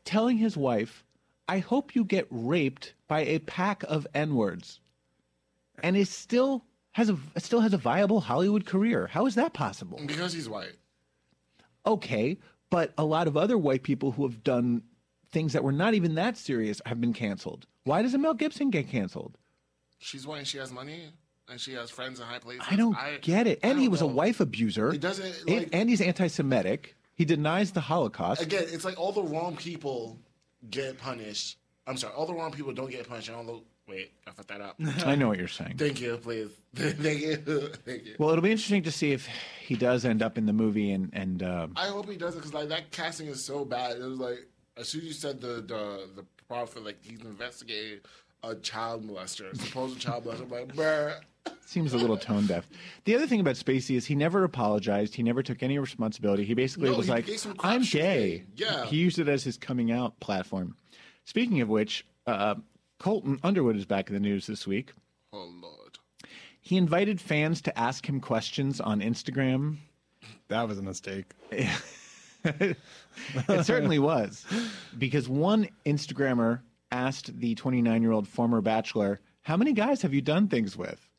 [0.06, 1.04] telling his wife,
[1.48, 4.80] "I hope you get raped by a pack of n-words,"
[5.82, 9.08] and is still has a still has a viable Hollywood career.
[9.08, 10.00] How is that possible?
[10.06, 10.76] Because he's white.
[11.86, 12.38] Okay,
[12.70, 14.82] but a lot of other white people who have done
[15.34, 17.66] things that were not even that serious have been canceled.
[17.84, 19.38] Why doesn't Mel Gibson get canceled?
[20.00, 21.10] She's white she has money
[21.50, 22.66] and she has friends in high places.
[22.70, 23.60] I don't I, get it.
[23.64, 24.94] And he was a wife abuser.
[24.94, 26.96] It doesn't, And- like- and he's anti-Semitic.
[27.16, 28.42] He denies the Holocaust.
[28.42, 30.18] Again, it's like all the wrong people
[30.70, 31.58] get punished.
[31.86, 33.28] I'm sorry, all the wrong people don't get punished.
[33.28, 34.78] And all the wait, I fucked that up.
[35.06, 35.76] I know what you're saying.
[35.78, 36.50] Thank you, please.
[36.76, 37.36] Thank you,
[37.86, 38.16] thank you.
[38.18, 39.28] Well, it'll be interesting to see if
[39.62, 42.38] he does end up in the movie and and um, I hope he does it
[42.38, 43.98] because like that casting is so bad.
[43.98, 48.00] It was like as soon as you said the the the prophet, like he's investigating
[48.44, 50.42] a child molester, a supposed child molester.
[50.44, 51.16] I'm like, bruh.
[51.66, 52.68] seems a little tone deaf.
[53.06, 55.16] The other thing about Spacey is he never apologized.
[55.16, 56.44] He never took any responsibility.
[56.44, 58.02] He basically No, was he like, gave some crap "I'm shit.
[58.02, 58.86] gay." Yeah.
[58.86, 60.76] He used it as his coming out platform.
[61.26, 62.56] Speaking of which, uh,
[63.00, 64.94] Colton Underwood is back in the news this week.
[65.32, 65.98] Oh lord.
[66.62, 69.78] He invited fans to ask him questions on Instagram.
[70.48, 71.26] That was a mistake.
[72.44, 72.78] It
[73.66, 74.46] certainly was.
[74.98, 80.22] Because one Instagrammer asked the 29 year old former bachelor, How many guys have you
[80.22, 81.10] done things with?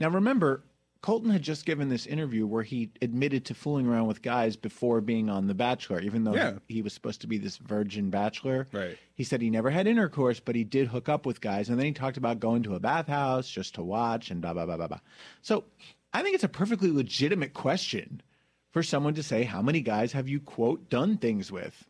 [0.00, 0.62] Now remember,
[1.02, 5.00] Colton had just given this interview where he admitted to fooling around with guys before
[5.02, 6.54] being on The Bachelor, even though Yeah.
[6.66, 8.66] he, he was supposed to be this virgin bachelor.
[8.72, 8.96] Right.
[9.14, 11.68] He said he never had intercourse, but he did hook up with guys.
[11.68, 14.64] And then he talked about going to a bathhouse just to watch and blah, blah,
[14.64, 15.00] blah, blah, blah.
[15.42, 15.64] So
[16.14, 18.22] I think it's a perfectly legitimate question
[18.74, 21.86] for someone to say, How many guys have you, quote, done things with?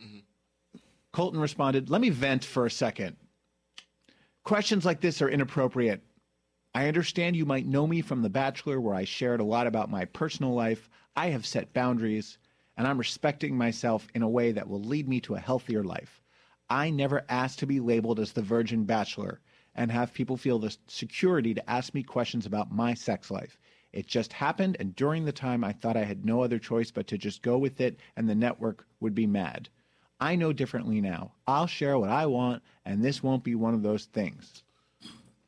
[0.00, 0.78] Mm-hmm.
[1.10, 3.16] Colton responded, Let me vent for a second.
[4.44, 6.02] Questions like this are inappropriate.
[6.74, 9.90] I understand you might know me from The Bachelor, where I shared a lot about
[9.90, 10.90] my personal life.
[11.16, 12.36] I have set boundaries,
[12.76, 16.20] and I'm respecting myself in a way that will lead me to a healthier life.
[16.68, 19.40] I never asked to be labeled as the Virgin Bachelor
[19.74, 23.58] and have people feel the security to ask me questions about my sex life.
[23.92, 27.06] It just happened, and during the time, I thought I had no other choice but
[27.08, 29.68] to just go with it, and the network would be mad.
[30.20, 31.32] I know differently now.
[31.46, 34.62] I'll share what I want, and this won't be one of those things.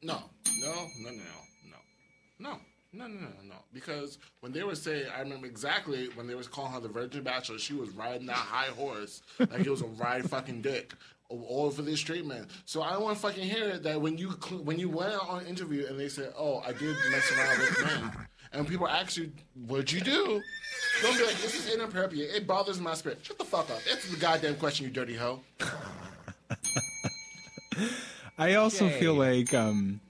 [0.02, 0.22] No,
[0.60, 1.76] no, no, no, no,
[2.38, 2.60] no,
[2.92, 3.54] no, no, no, no.
[3.72, 7.22] Because when they were saying, I remember exactly when they was calling her the Virgin
[7.22, 10.94] Bachelor, she was riding that high horse like it was a ride fucking dick.
[11.28, 12.48] All for this man.
[12.64, 14.30] So I don't want to fucking hear it that when you
[14.64, 17.84] when you went on an interview and they said, "Oh, I did mess around with
[17.84, 19.30] men," and people ask you,
[19.66, 20.42] "What'd you do?"
[21.02, 22.34] Don't be like, "This is inappropriate.
[22.34, 23.80] It bothers my spirit." Shut the fuck up.
[23.88, 25.40] That's the goddamn question, you dirty hoe.
[28.38, 28.98] I also Okay.
[29.00, 30.00] feel like, um,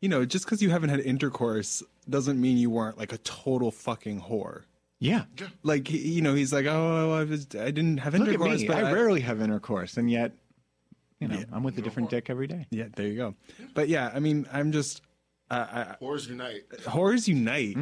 [0.00, 3.70] you know, just because you haven't had intercourse doesn't mean you weren't like a total
[3.70, 4.62] fucking whore.
[5.00, 5.24] Yeah.
[5.62, 8.60] Like, you know, he's like, oh, I, was, I didn't have Look at intercourse.
[8.62, 8.66] me.
[8.66, 10.32] but I rarely have intercourse, and yet,
[11.20, 12.66] you know, I'm with a different dick every day.
[12.70, 13.34] Yeah, there you go.
[13.74, 15.02] But yeah, I mean, I'm just.
[15.50, 16.68] Uh, Whores unite.
[16.84, 17.76] Whores unite.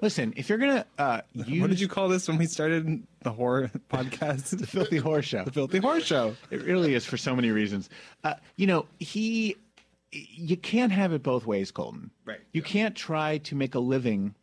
[0.00, 3.32] Listen, if you're gonna uh, use What did you call this when we started the
[3.32, 4.58] horror podcast?
[4.58, 6.34] the filthy horse show, the filthy horse show.
[6.50, 7.90] It really is for so many reasons.
[8.24, 9.56] Uh, you know, he,
[10.10, 12.10] you can't have it both ways, Colton.
[12.24, 12.40] Right.
[12.52, 14.34] You can't try to make a living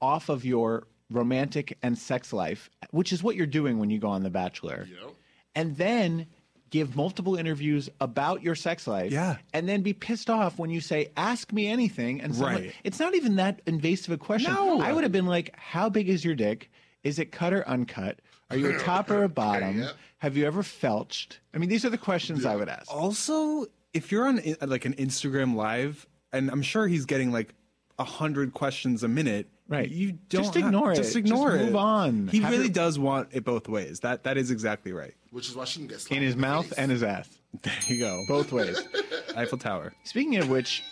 [0.00, 4.08] off of your romantic and sex life, which is what you're doing when you go
[4.08, 4.86] on The Bachelor.
[4.90, 5.14] Yep.
[5.54, 6.26] And then
[6.72, 9.12] give multiple interviews about your sex life.
[9.12, 9.36] Yeah.
[9.52, 12.20] And then be pissed off when you say, ask me anything.
[12.20, 12.74] And someone, Right.
[12.82, 14.52] it's not even that invasive a question.
[14.52, 14.80] No.
[14.80, 16.70] I would have been like, how big is your dick?
[17.04, 18.20] Is it cut or uncut?
[18.50, 19.84] Are you a top or a bottom?
[20.18, 21.40] Have you ever felched?
[21.54, 22.90] I mean, these are the questions I would ask.
[22.92, 27.54] Also, if you're on uh, like an Instagram live, and I'm sure he's getting like
[27.98, 29.88] a hundred questions a minute, Right.
[29.90, 30.96] You don't Just ha- ignore it.
[30.96, 31.66] Just ignore Just it.
[31.66, 32.28] move on.
[32.28, 34.00] He Have really your- does want it both ways.
[34.00, 35.14] That that is exactly right.
[35.30, 36.78] Which is why she can get In his the mouth face.
[36.78, 37.28] and his ass.
[37.62, 38.22] There you go.
[38.28, 38.80] Both ways.
[39.36, 39.92] Eiffel Tower.
[40.04, 40.82] Speaking of which,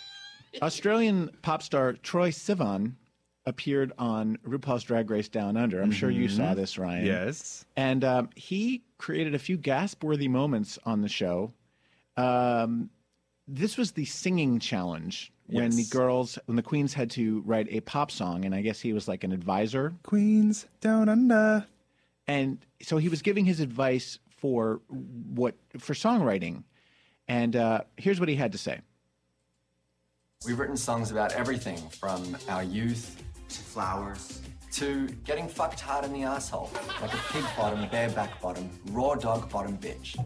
[0.61, 2.93] Australian pop star Troye Sivan
[3.47, 5.81] appeared on RuPaul's Drag Race Down Under.
[5.81, 7.05] I'm sure you saw this, Ryan.
[7.05, 7.65] Yes.
[7.75, 11.51] And um, he created a few gasp worthy moments on the show.
[12.17, 12.89] Um,
[13.47, 17.81] this was the singing challenge when the girls, when the queens had to write a
[17.81, 18.45] pop song.
[18.45, 19.93] And I guess he was like an advisor.
[20.03, 21.65] Queens down under.
[22.27, 26.63] And so he was giving his advice for what for songwriting.
[27.27, 28.81] And uh, here's what he had to say.
[30.45, 36.13] We've written songs about everything from our youth to flowers to getting fucked hard in
[36.13, 40.17] the asshole, like a pig bottom, bareback bottom, raw dog bottom bitch.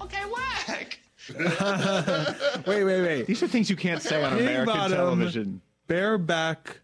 [0.00, 0.98] Okay, whack.
[2.66, 3.26] Wait, wait, wait.
[3.26, 5.60] These are things you can't say on Pig American bottom, television.
[5.88, 6.80] Bareback,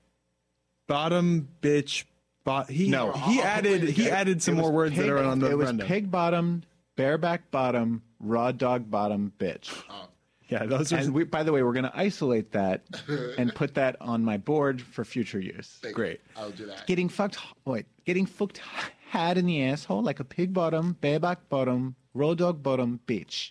[0.86, 2.04] bottom bitch.
[2.44, 2.70] Bot.
[2.70, 3.12] He No.
[3.12, 6.62] he added he added some more words that are on the It was pig bottom,
[6.96, 9.70] bareback bottom, raw dog bottom, bitch.
[9.90, 10.08] Oh.
[10.48, 12.82] Yeah, those are And we, by the way, we're going to isolate that
[13.38, 15.80] and put that on my board for future use.
[15.92, 16.20] great.
[16.36, 16.86] I'll do that.
[16.86, 18.60] Getting fucked, wait, getting fucked
[19.08, 23.50] had in the asshole like a pig bottom, bareback bottom, raw dog bottom, bitch.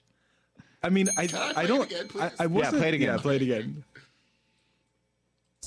[0.85, 1.89] I mean, I Can I I don't.
[1.91, 2.31] again, I, please?
[2.39, 3.15] I wasn't, play it again.
[3.15, 3.83] Yeah, play it again.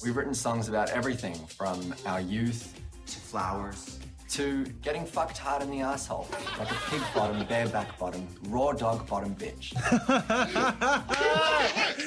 [0.04, 5.70] We've written songs about everything from our youth to flowers to getting fucked hard in
[5.70, 6.28] the asshole,
[6.58, 9.74] like a pig bottom, bareback bottom, raw dog bottom bitch.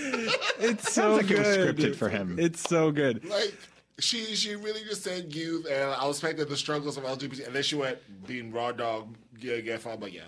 [0.63, 1.76] It's so Sounds like it was good.
[1.78, 2.38] scripted for him.
[2.39, 3.26] It's so good.
[3.26, 3.56] Like
[4.00, 7.56] she she really just said youth, and I was expecting the struggles of LGBT, and
[7.56, 7.97] then she went
[8.28, 10.21] being raw dog, yeah, yeah, fine, but yeah.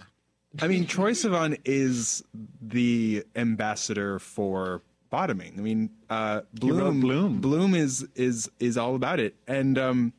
[0.62, 2.24] I mean, Troye Sivan is
[2.62, 5.56] the ambassador for bottoming.
[5.58, 7.42] I mean, uh, Bloom, Bloom.
[7.42, 9.36] Bloom is is is all about it.
[9.48, 10.14] And um,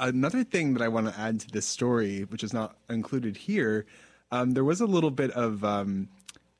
[0.00, 3.86] another thing that I want to add to this story, which is not included here,
[4.30, 6.08] um, there was a little bit of um,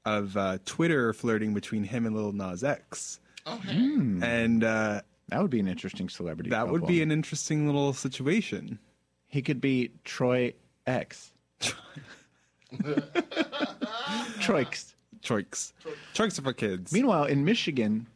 [0.05, 3.81] of uh, Twitter flirting between him and Lil Nas X, Oh, hey.
[4.22, 6.50] and uh, That would be an interesting celebrity.
[6.50, 8.79] that would be an interesting little situation.
[9.29, 10.55] He could be Troy
[10.87, 11.33] X.
[14.40, 14.94] Troix.
[15.24, 15.72] Troiks,
[16.14, 16.92] Troiks are for kids.
[16.92, 18.06] Meanwhile, in Michigan,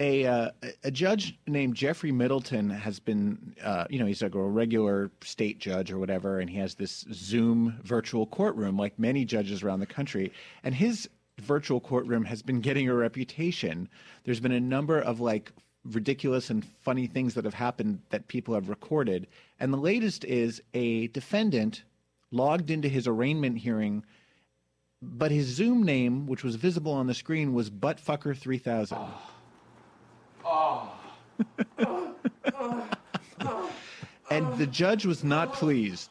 [0.00, 0.50] a uh,
[0.84, 5.58] a judge named Jeffrey Middleton has been, uh, you know, he's like a regular state
[5.58, 9.86] judge or whatever, and he has this Zoom virtual courtroom like many judges around the
[9.86, 11.08] country, and his
[11.40, 13.88] virtual courtroom has been getting a reputation.
[14.24, 15.52] There's been a number of like
[15.84, 19.26] ridiculous and funny things that have happened that people have recorded,
[19.58, 21.82] and the latest is a defendant
[22.34, 24.04] logged into his arraignment hearing.
[25.00, 28.96] But his Zoom name, which was visible on the screen, was Buttfucker3000.
[30.44, 30.92] Oh.
[31.84, 32.12] Ah.
[33.40, 33.70] Ah.
[34.30, 36.10] and the judge was not pleased.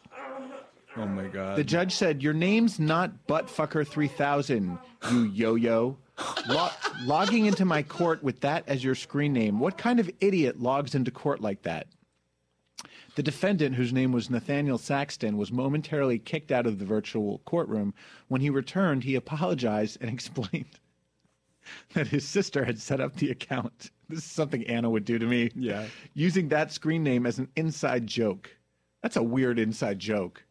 [0.96, 1.58] Oh my god.
[1.58, 4.80] The judge said, "Your name's not Buttfucker3000,
[5.12, 5.98] you yo-yo.
[6.48, 6.70] Lo-
[7.06, 9.60] logging into my court with that as your screen name.
[9.60, 11.88] What kind of idiot logs into court like that?"
[13.16, 17.94] The defendant, whose name was Nathaniel Saxton, was momentarily kicked out of the virtual courtroom.
[18.28, 20.80] When he returned, he apologized and explained
[21.94, 23.92] that his sister had set up the account.
[24.10, 25.52] This is something Anna would do to me.
[25.56, 25.86] Yeah.
[26.14, 28.50] Using that screen name as an inside joke.
[29.02, 30.44] That's a weird inside joke.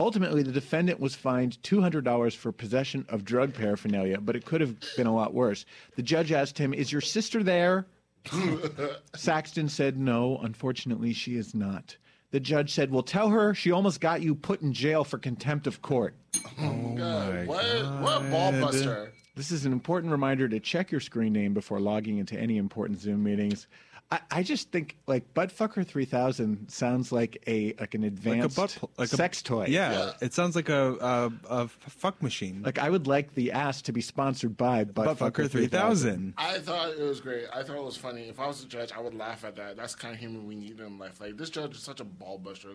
[0.00, 4.76] Ultimately, the defendant was fined $200 for possession of drug paraphernalia, but it could have
[4.96, 5.64] been a lot worse.
[5.96, 7.86] The judge asked him, Is your sister there?
[9.14, 11.96] Saxton said, No, unfortunately, she is not.
[12.30, 15.66] The judge said, Well, tell her she almost got you put in jail for contempt
[15.66, 16.14] of court.
[16.60, 17.64] Oh God, what,
[18.00, 19.12] what a ball buster.
[19.34, 22.98] This is an important reminder to check your screen name before logging into any important
[22.98, 23.68] Zoom meetings.
[24.10, 28.74] I, I just think like Buttfucker three thousand sounds like a like an advanced butt
[28.78, 29.66] pl- like a- sex toy.
[29.68, 32.62] Yeah, it sounds like a a fuck machine.
[32.64, 35.50] Like I would like the ass to be sponsored by Buttfucker, Buttfucker 3000.
[35.50, 36.34] 3000.
[36.38, 37.44] I thought it was great.
[37.52, 38.28] I thought it was funny.
[38.30, 39.76] If I was a judge, I would laugh at that.
[39.76, 41.20] That's kind of human we need in life.
[41.20, 42.70] Like this judge is such a ball buster.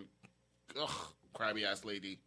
[0.80, 0.90] Ugh,
[1.32, 2.20] crabby ass lady.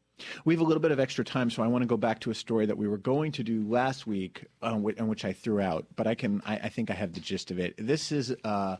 [0.45, 2.31] We have a little bit of extra time, so I want to go back to
[2.31, 5.61] a story that we were going to do last week, uh, whi- which I threw
[5.61, 5.85] out.
[5.95, 7.75] But I can, I, I think I have the gist of it.
[7.77, 8.77] This is uh,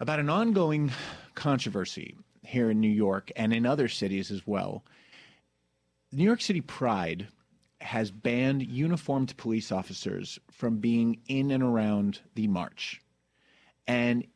[0.00, 0.92] about an ongoing
[1.34, 4.84] controversy here in New York and in other cities as well.
[6.12, 7.28] New York City Pride
[7.80, 13.00] has banned uniformed police officers from being in and around the march.
[13.86, 14.26] And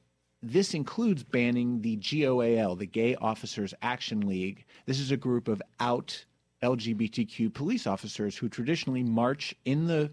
[0.42, 4.64] this includes banning the GOAL, the Gay Officers Action League.
[4.86, 6.24] This is a group of out
[6.62, 10.10] LGBTQ police officers who traditionally march in the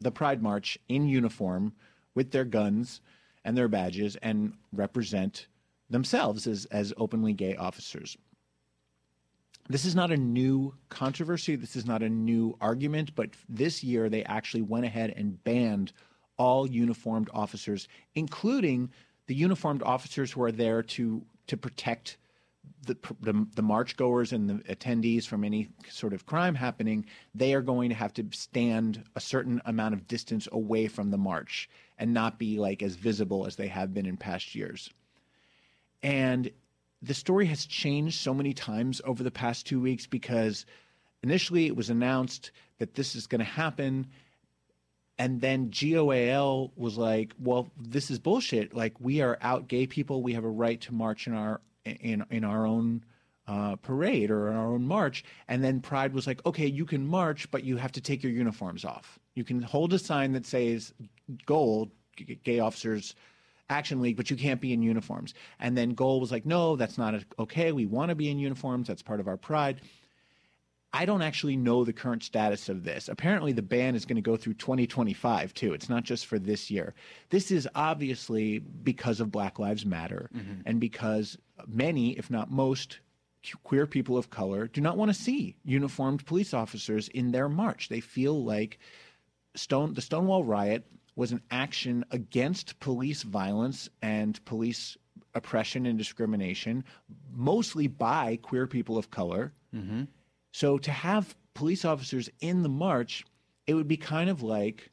[0.00, 1.72] the Pride March in uniform
[2.16, 3.00] with their guns
[3.44, 5.46] and their badges and represent
[5.90, 8.16] themselves as, as openly gay officers.
[9.68, 11.54] This is not a new controversy.
[11.56, 15.92] This is not a new argument, but this year they actually went ahead and banned
[16.36, 18.90] all uniformed officers, including
[19.26, 22.18] the uniformed officers who are there to to protect
[22.86, 27.06] the, the the march goers and the attendees from any sort of crime happening.
[27.34, 31.18] They are going to have to stand a certain amount of distance away from the
[31.18, 31.68] march
[32.02, 34.90] and not be like as visible as they have been in past years.
[36.02, 36.50] And
[37.00, 40.66] the story has changed so many times over the past two weeks because
[41.22, 44.08] initially it was announced that this is going to happen.
[45.16, 48.74] And then GOAL was like, well, this is bullshit.
[48.74, 50.24] Like, we are out gay people.
[50.24, 53.04] We have a right to march in our in in our own
[53.48, 55.24] uh, parade or in our own march.
[55.48, 58.32] And then Pride was like, okay, you can march, but you have to take your
[58.32, 59.18] uniforms off.
[59.34, 60.92] You can hold a sign that says
[61.46, 61.90] "GOAL
[62.44, 63.14] Gay Officers
[63.68, 65.34] Action League," but you can't be in uniforms.
[65.58, 67.72] And then Goal was like, no, that's not okay.
[67.72, 68.88] We want to be in uniforms.
[68.88, 69.80] That's part of our pride.
[70.94, 73.08] I don't actually know the current status of this.
[73.08, 75.72] Apparently, the ban is going to go through 2025 too.
[75.72, 76.94] It's not just for this year.
[77.30, 80.28] This is obviously because of Black Lives Matter
[80.66, 82.98] and because many, if not most,
[83.64, 87.88] queer people of color do not want to see uniformed police officers in their march.
[87.88, 88.78] They feel like
[89.54, 94.96] Stone the Stonewall riot was an action against police violence and police
[95.34, 96.84] oppression and discrimination,
[97.32, 99.52] mostly by queer people of color.
[99.74, 100.04] Mm-hmm.
[100.52, 103.24] So to have police officers in the march,
[103.66, 104.90] it would be kind of like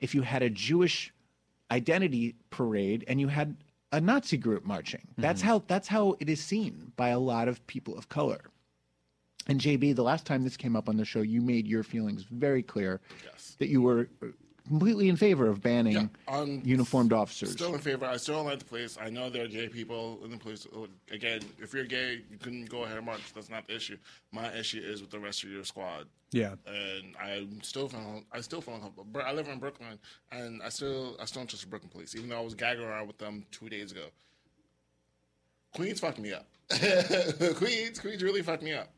[0.00, 1.12] if you had a Jewish
[1.70, 3.56] identity parade and you had
[3.94, 5.00] a Nazi group marching.
[5.00, 5.22] Mm-hmm.
[5.22, 8.40] That's how that's how it is seen by a lot of people of color.
[9.46, 12.24] And JB, the last time this came up on the show, you made your feelings
[12.24, 13.00] very clear
[13.58, 14.08] that you were
[14.66, 17.52] completely in favor of banning um, uniformed officers.
[17.52, 18.06] Still in favor.
[18.06, 18.96] I still don't like the police.
[19.00, 20.66] I know there are gay people in the police.
[20.74, 23.20] Oh, Again, if you're gay, you can go ahead and march.
[23.34, 23.96] That's not the issue.
[24.32, 26.06] My issue is with the rest of your squad.
[26.32, 26.54] Yeah.
[26.66, 29.06] And I'm still feel I still feel uncomfortable.
[29.10, 29.98] Bro, I live in Brooklyn,
[30.32, 32.84] and I still I still don't trust the Brooklyn police, even though I was gagging
[32.84, 34.06] around with them two days ago.
[35.74, 36.46] Queens fucked me up.
[36.70, 38.88] Queens, Queens really fucked me up.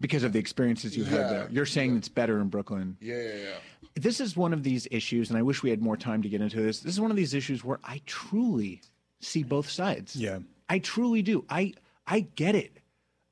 [0.00, 1.10] Because of the experiences you Yeah.
[1.10, 1.48] had there.
[1.50, 2.96] You're saying it's better in Brooklyn.
[3.00, 3.54] Yeah, yeah, yeah.
[3.96, 6.40] this is one of these issues, and I wish we had more time to get
[6.40, 6.80] into this.
[6.80, 8.82] This is one of these issues where I truly
[9.20, 10.16] see both sides.
[10.16, 10.38] Yeah.
[10.68, 11.44] I truly do.
[11.50, 11.74] I
[12.06, 12.78] I get it.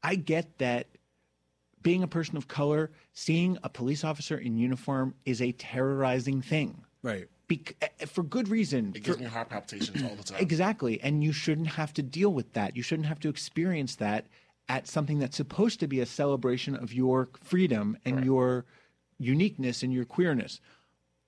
[0.03, 0.87] I get that
[1.83, 6.85] being a person of color, seeing a police officer in uniform is a terrorizing thing.
[7.03, 7.29] Right.
[7.47, 8.93] Bec- eh, for good reason.
[8.95, 10.41] It gives For- me heart palpitations all the time.
[10.41, 11.01] Exactly.
[11.01, 12.77] And you shouldn't have to deal with that.
[12.77, 14.27] You shouldn't have to experience that
[14.69, 18.67] at something that's supposed to be a celebration of your freedom and your
[19.19, 20.61] uniqueness and your queerness.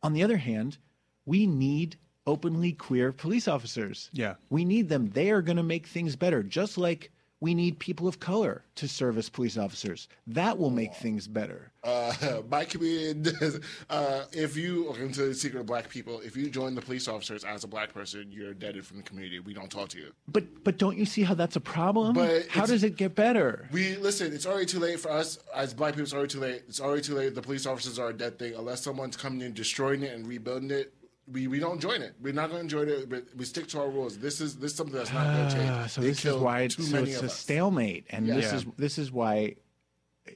[0.02, 0.78] On the other hand,
[1.26, 4.10] we need openly queer police officers.
[4.12, 4.34] Yeah.
[4.50, 5.10] We need them.
[5.10, 8.86] They are going to make things better, just like we need people of color to
[8.86, 10.08] serve as police officers.
[10.26, 11.72] That will make things better.
[11.82, 13.26] Uh, my comedian,
[13.90, 17.08] uh, if you, okay, into the secret of black people, if you join the police
[17.08, 19.40] officers as a black person, you're deaded from the community.
[19.40, 20.12] We don't talk to you.
[20.28, 22.14] But but don't you see how that's a problem?
[22.14, 23.68] But how does it get better?
[23.72, 24.32] We listen.
[24.34, 26.04] It's already too late for us as black people.
[26.04, 26.62] It's already too late.
[26.68, 27.34] It's already too late.
[27.34, 30.70] The police officers are a dead thing unless someone's coming in, destroying it, and rebuilding
[30.70, 30.92] it.
[31.32, 32.14] We, we don't join it.
[32.20, 33.08] We're not going to join it.
[33.08, 34.18] But we stick to our rules.
[34.18, 35.70] This is this is something that's not going to change.
[35.70, 37.38] Ah, so They this is why it's, so it's a us.
[37.38, 38.34] stalemate, and Yeah.
[38.36, 38.58] this Yeah.
[38.58, 39.56] is this is why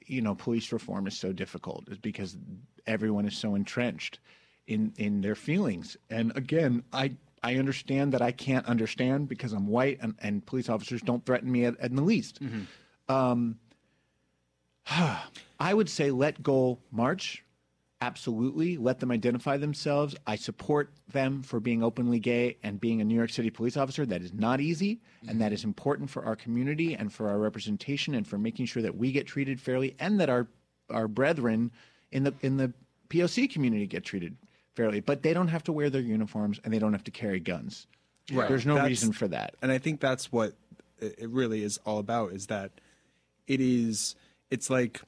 [0.06, 2.36] you know police reform is so difficult, is because
[2.86, 4.20] everyone is so entrenched
[4.66, 5.96] in in their feelings.
[6.10, 10.68] And again, I I understand that I can't understand because I'm white, and, and police
[10.70, 12.40] officers don't threaten me at, at the least.
[13.08, 13.58] Um,
[15.58, 17.42] I would say let go march.
[18.04, 18.76] Absolutely.
[18.76, 20.14] Let them identify themselves.
[20.26, 24.04] I support them for being openly gay and being a New York City police officer.
[24.04, 25.38] That is not easy, and mm-hmm.
[25.38, 28.94] that is important for our community and for our representation and for making sure that
[28.94, 30.46] we get treated fairly and that our
[30.90, 31.70] our brethren
[32.12, 32.74] in the in the
[33.08, 34.36] POC community get treated
[34.74, 35.00] fairly.
[35.00, 37.86] But they don't have to wear their uniforms and they don't have to carry guns.
[38.30, 38.48] Right.
[38.48, 39.54] There's no That's- reason for that.
[39.62, 40.52] and I think that's what
[41.00, 42.32] it really is all about.
[42.32, 42.70] Is that
[43.46, 44.14] it is?
[44.50, 45.00] It's like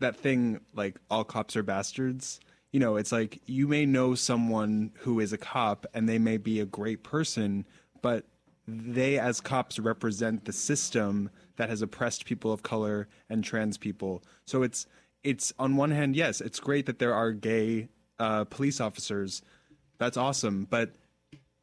[0.00, 2.40] that thing, like all cops are bastards.
[2.72, 6.36] You know, it's like you may know someone who is a cop and they may
[6.36, 7.66] be a great person,
[8.02, 8.26] but
[8.66, 14.22] they as cops represent the system that has oppressed people of color and trans people.
[14.44, 14.86] So it's
[15.24, 17.88] it's on one hand, yes, it's great that there are gay
[18.18, 19.42] uh, police officers.
[19.98, 20.92] That's awesome, but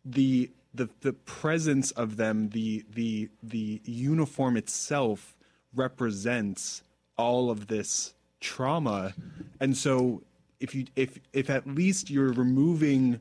[0.03, 5.37] the the the presence of them, the the the uniform itself
[5.73, 6.83] represents
[7.17, 9.13] all of this trauma,
[9.59, 10.21] and so
[10.59, 13.19] if you if if at least you're removing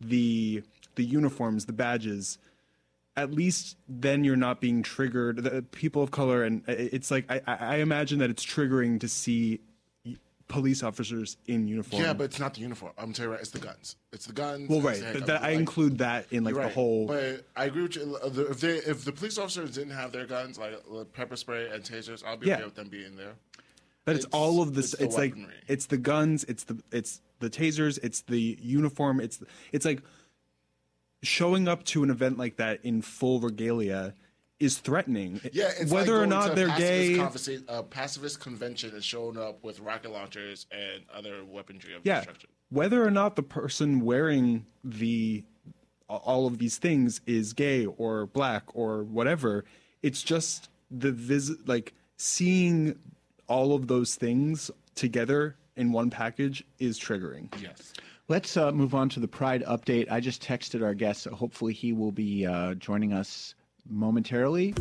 [0.00, 0.62] the
[0.94, 2.38] the uniforms, the badges,
[3.16, 5.42] at least then you're not being triggered.
[5.44, 9.60] The people of color, and it's like I, I imagine that it's triggering to see
[10.48, 12.00] police officers in uniform.
[12.00, 12.92] Yeah, but it's not the uniform.
[12.96, 13.40] I'm telling you right.
[13.40, 13.96] It's the guns.
[14.12, 14.70] It's the guns.
[14.70, 15.02] well, right.
[15.12, 17.08] But that, I Like, include that in like You're the whole.
[17.08, 18.16] But I agree with you.
[18.22, 21.68] Uh, If they, if the police officers didn't have their guns, like uh, pepper spray
[21.68, 22.54] and tasers, I'll be Yeah.
[22.56, 23.32] okay with them being there.
[24.06, 24.94] But it's, all of this.
[24.94, 25.34] it's It's, like
[25.66, 26.44] it's the guns.
[26.44, 27.98] It's the it's the tasers.
[28.02, 29.20] It's the uniform.
[29.20, 29.42] It's
[29.72, 30.00] it's like
[31.22, 34.14] showing up to an event like that in full regalia
[34.60, 35.40] is threatening.
[35.52, 37.18] Yeah, it's whether like or not they're gay.
[37.68, 42.48] a pacifist convention and showing up with rocket launchers and other weaponry of Yeah, destruction.
[42.70, 45.44] whether or not the person wearing the
[46.08, 49.64] all of these things is gay or black or whatever,
[50.02, 52.96] it's just the vis like seeing
[53.48, 57.48] all of those things together in one package is triggering.
[57.60, 57.92] Yes.
[58.28, 60.10] Let's uh, move on to the Pride update.
[60.10, 63.54] I just texted our guest, so hopefully he will be uh, joining us
[63.88, 64.74] momentarily.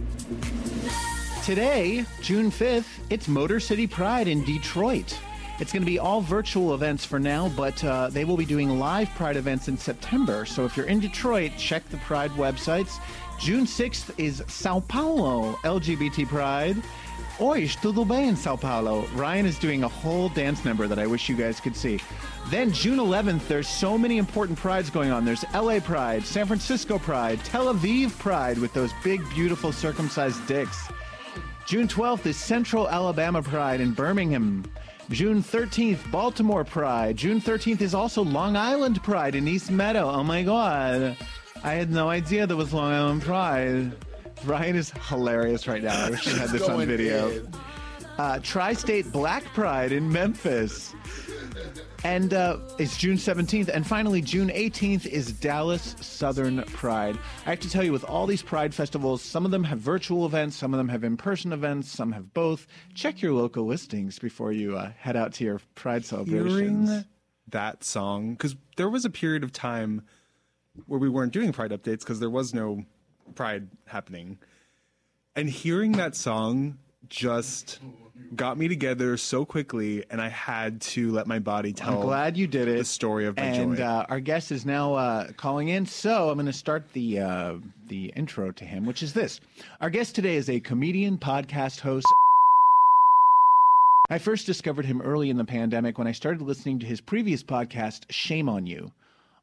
[1.43, 5.15] Today, June 5th, it's Motor City Pride in Detroit.
[5.59, 8.79] It's going to be all virtual events for now, but uh, they will be doing
[8.79, 10.45] live Pride events in September.
[10.45, 12.99] So if you're in Detroit, check the Pride websites.
[13.39, 16.77] June 6th is Sao Paulo LGBT Pride.
[17.41, 19.05] Oi, tudo bem in Sao Paulo?
[19.13, 21.99] Ryan is doing a whole dance number that I wish you guys could see.
[22.47, 25.25] Then June 11th, there's so many important prides going on.
[25.25, 30.87] There's LA Pride, San Francisco Pride, Tel Aviv Pride with those big, beautiful circumcised dicks.
[31.65, 34.63] June 12th is Central Alabama Pride in Birmingham.
[35.09, 37.17] June 13th, Baltimore Pride.
[37.17, 40.09] June 13th is also Long Island Pride in East Meadow.
[40.09, 41.17] Oh my God.
[41.65, 43.91] I had no idea there was Long Island Pride.
[44.45, 46.05] Ryan is hilarious right now.
[46.05, 47.47] I wish I had this on video.
[48.17, 50.93] Uh, Tri State Black Pride in Memphis.
[52.03, 53.67] And uh, it's June 17th.
[53.69, 57.17] And finally, June 18th is Dallas Southern Pride.
[57.45, 60.25] I have to tell you, with all these Pride festivals, some of them have virtual
[60.25, 62.67] events, some of them have in person events, some have both.
[62.93, 66.89] Check your local listings before you uh, head out to your Pride celebrations.
[66.89, 67.05] Hearing
[67.49, 70.03] that song, because there was a period of time
[70.85, 72.83] where we weren't doing Pride updates because there was no
[73.33, 74.37] Pride happening.
[75.35, 76.77] And hearing that song
[77.09, 77.79] just
[78.35, 81.99] got me together so quickly, and I had to let my body tell.
[81.99, 82.77] I'm glad you did it.
[82.77, 83.83] The story of my and joy.
[83.83, 87.55] uh, our guest is now uh, calling in, so I'm going to start the uh,
[87.87, 89.39] the intro to him, which is this:
[89.81, 92.07] Our guest today is a comedian, podcast host.
[94.09, 97.43] I first discovered him early in the pandemic when I started listening to his previous
[97.43, 98.91] podcast, Shame on You.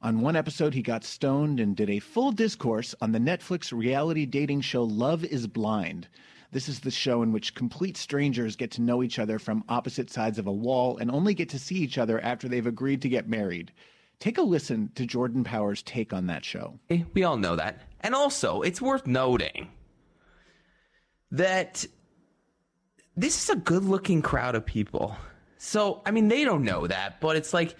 [0.03, 4.26] On one episode, he got stoned and did a full discourse on the Netflix reality
[4.26, 6.09] dating show Love is Blind.
[6.50, 10.11] This is the show in which complete strangers get to know each other from opposite
[10.11, 13.09] sides of a wall and only get to see each other after they've agreed to
[13.09, 13.72] get married.
[14.18, 16.80] Take a listen to Jordan Power's take on that show.
[17.14, 17.82] We all know that.
[18.00, 19.70] And also, it's worth noting
[21.30, 21.86] that
[23.16, 25.16] this is a good looking crowd of people.
[25.59, 27.76] So, I mean, they don't know that, but it's like,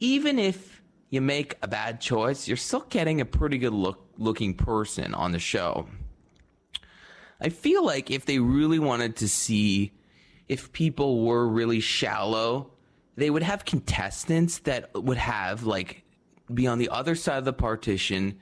[0.00, 0.81] even if
[1.12, 5.30] you make a bad choice, you're still getting a pretty good look looking person on
[5.32, 5.86] the show.
[7.38, 9.92] I feel like if they really wanted to see
[10.48, 12.70] if people were really shallow,
[13.16, 16.02] they would have contestants that would have like
[16.52, 18.38] be on the other side of the partition,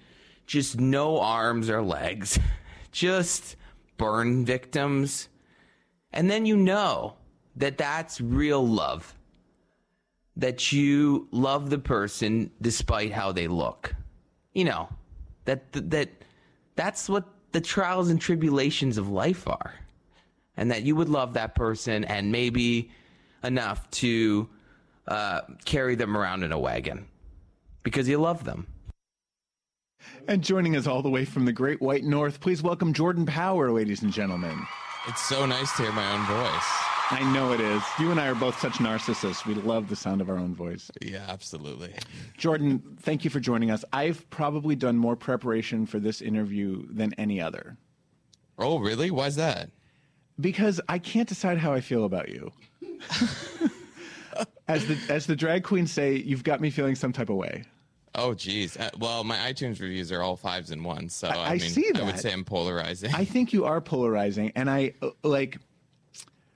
[0.47, 2.39] just no arms or legs,
[2.93, 3.57] just
[3.97, 5.29] burn victims.
[6.13, 7.17] And then you know
[7.57, 9.17] that that's real love.
[10.41, 13.95] That you love the person despite how they look.
[14.53, 14.89] You know,
[15.45, 16.09] that that
[16.75, 19.75] that's what the trials and tribulations of life are.
[20.57, 22.91] And that you would love that person and maybe
[23.43, 24.49] enough to
[25.09, 27.07] uh, carry them around in a wagon
[27.83, 28.67] because you love them.
[30.29, 33.71] And joining us all the way from the Great White North, please welcome Jordan Power,
[33.71, 34.59] ladies and gentlemen.
[35.09, 36.90] It's so nice to hear my own voice.
[37.13, 37.83] I know it is.
[37.99, 39.45] You and I are both such narcissists.
[39.45, 40.91] We love the sound of our own voice.
[41.03, 41.93] Yeah, absolutely.
[42.37, 43.85] Jordan, thank you for joining us.
[43.93, 47.77] I've probably done more preparation for this interview than any other.
[48.59, 49.11] Oh, really?
[49.11, 49.71] Why's that?
[50.39, 52.53] Because I can't decide how I feel about you.
[54.69, 57.65] as the as the drag queens say, you've got me feeling some type of way.
[58.15, 58.77] Oh, geez.
[58.77, 61.91] Uh, well, my iTunes reviews are all fives and ones, so I, I mean, see
[61.95, 63.15] I would say I'm polarizing.
[63.15, 65.59] I think you are polarizing, and I uh, like.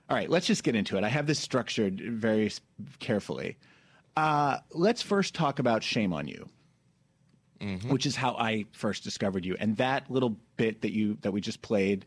[0.09, 1.03] All right, let's just get into it.
[1.03, 2.51] I have this structured very
[2.99, 3.57] carefully.
[4.15, 6.49] Uh, let's first talk about "Shame on You,"
[7.89, 11.41] which is how I first discovered you, and that little bit that you that we
[11.41, 12.05] just played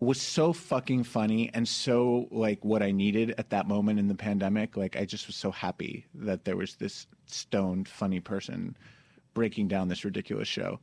[0.00, 4.14] was so fucking funny and so like what I needed at that moment in the
[4.14, 4.76] pandemic.
[4.76, 8.76] Like I just was so happy that there was this stoned, funny person
[9.34, 10.78] breaking down this ridiculous show.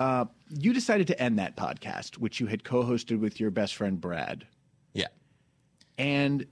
[0.00, 4.00] Uh, you decided to end that podcast, which you had co-hosted with your best friend
[4.00, 4.46] Brad.
[4.92, 5.08] Yeah.
[5.98, 6.46] And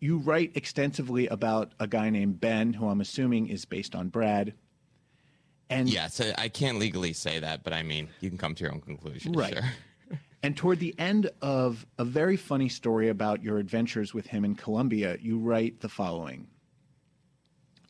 [0.00, 4.54] you write extensively about a guy named Ben, who I'm assuming is based on Brad.
[5.70, 8.64] And yeah, so I can't legally say that, but I mean, you can come to
[8.64, 9.32] your own conclusion.
[9.32, 9.54] Right.
[9.54, 9.64] Sure.
[10.40, 14.54] And toward the end of a very funny story about your adventures with him in
[14.54, 16.46] Colombia, you write the following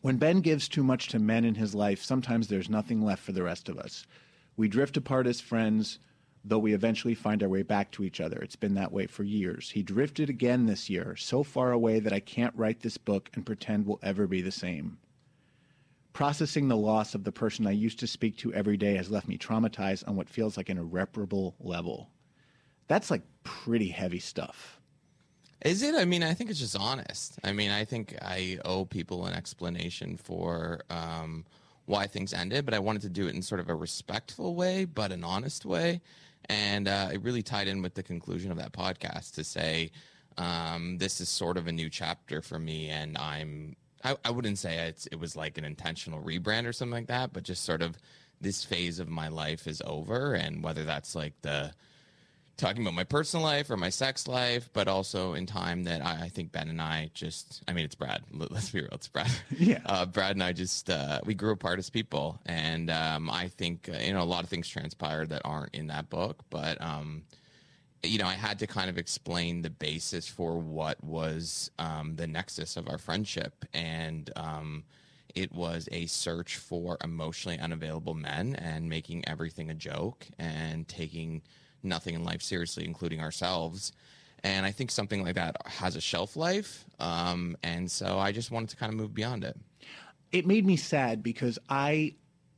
[0.01, 3.33] When Ben gives too much to men in his life, sometimes there's nothing left for
[3.33, 4.07] the rest of us.
[4.57, 5.99] We drift apart as friends,
[6.45, 8.39] though we eventually find our way back to each other.
[8.39, 9.71] It's been that way for years.
[9.71, 13.45] He drifted again this year, so far away that I can't write this book and
[13.45, 14.99] pretend we'll ever be the same.
[16.13, 19.29] Processing the loss of the person I used to speak to every day has left
[19.29, 22.11] me traumatized on what feels like an irreparable level.
[22.89, 24.81] That's like pretty heavy stuff.
[25.65, 25.95] Is it?
[25.95, 27.39] I mean, I think it's just honest.
[27.43, 31.45] I mean, I think I owe people an explanation for um,
[31.89, 34.85] why things ended, but I wanted to do it in sort of a respectful way,
[34.85, 36.01] but an honest way.
[36.49, 39.91] And uh, it really tied in with the conclusion of that podcast to say,
[40.37, 43.77] um, this is sort of a new chapter for me, and I'm.
[44.05, 47.43] I, I wouldn't say it was like an intentional rebrand or something like that, but
[47.43, 47.99] just sort of
[48.41, 51.73] this phase of my life is over, and whether that's like the
[52.59, 56.25] talking about my personal life or my sex life, but also in time that I,
[56.25, 58.23] I think Ben and I just, I mean, it's Brad.
[58.33, 59.31] Let- Let's be real, it's Brad.
[59.57, 59.81] Yeah.
[59.87, 62.39] Uh, Brad and I just, uh, we grew apart as people.
[62.45, 65.87] And um, I think, uh, you know, a lot of things transpired that aren't in
[65.87, 67.23] that book, but, um,
[68.03, 72.27] you know, I had to kind of explain the basis for what was um, the
[72.27, 73.65] nexus of our friendship.
[73.73, 74.85] And, um,
[75.35, 81.43] it was a search for emotionally unavailable men and making everything a joke and taking
[81.83, 83.93] nothing in life seriously, including ourselves.
[84.45, 86.85] And I think something like that has a shelf life.
[87.01, 89.57] Um, and so I just wanted to kind of move beyond it.
[90.31, 92.15] It made me sad because I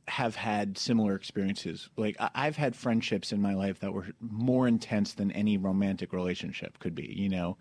[0.07, 1.89] have had similar experiences.
[1.95, 6.77] Like I've had friendships in my life that were more intense than any romantic relationship
[6.79, 7.57] could be, you know.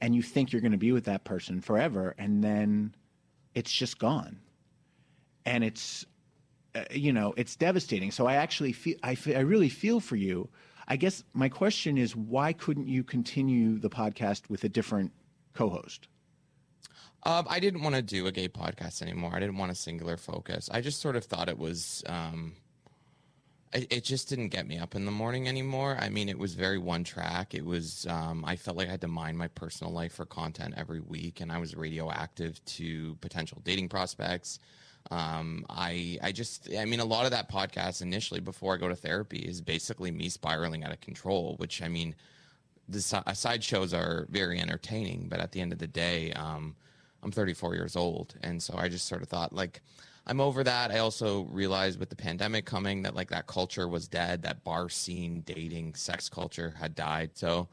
[0.00, 2.94] And you think you're going to be with that person forever and then
[3.54, 4.40] it's just gone.
[5.46, 6.04] And it's
[6.74, 8.10] uh, you know, it's devastating.
[8.10, 10.48] So I actually feel I, fe- I really feel for you.
[10.86, 15.12] I guess my question is why couldn't you continue the podcast with a different
[15.54, 16.08] co-host?
[17.24, 19.32] Um, I didn't want to do a gay podcast anymore.
[19.34, 20.68] I didn't want a singular focus.
[20.70, 22.02] I just sort of thought it was.
[22.06, 22.52] Um,
[23.72, 25.96] it, it just didn't get me up in the morning anymore.
[25.98, 27.54] I mean, it was very one track.
[27.54, 28.06] It was.
[28.10, 31.40] Um, I felt like I had to mine my personal life for content every week,
[31.40, 34.58] and I was radioactive to potential dating prospects.
[35.10, 38.88] Um, I I just I mean a lot of that podcast initially before I go
[38.88, 41.56] to therapy is basically me spiraling out of control.
[41.58, 42.14] Which I mean,
[42.88, 46.74] the si- side shows are very entertaining, but at the end of the day, um,
[47.22, 49.82] I'm 34 years old, and so I just sort of thought like
[50.26, 50.90] I'm over that.
[50.90, 54.42] I also realized with the pandemic coming that like that culture was dead.
[54.42, 57.32] That bar scene, dating, sex culture had died.
[57.34, 57.68] So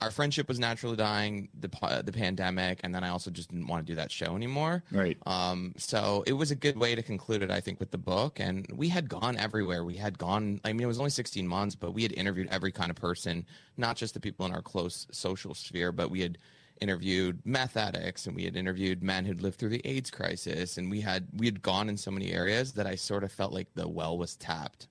[0.00, 1.48] our friendship was naturally dying.
[1.58, 1.68] The
[2.04, 4.84] the pandemic, and then I also just didn't want to do that show anymore.
[4.92, 5.18] Right.
[5.26, 8.38] Um, so it was a good way to conclude it, I think, with the book.
[8.38, 9.84] And we had gone everywhere.
[9.84, 12.70] We had gone, I mean, it was only 16 months, but we had interviewed every
[12.70, 13.44] kind of person,
[13.76, 16.38] not just the people in our close social sphere, but we had
[16.80, 20.78] interviewed meth addicts and we had interviewed men who'd lived through the AIDS crisis.
[20.78, 23.52] And we had, we had gone in so many areas that I sort of felt
[23.52, 24.86] like the well was tapped.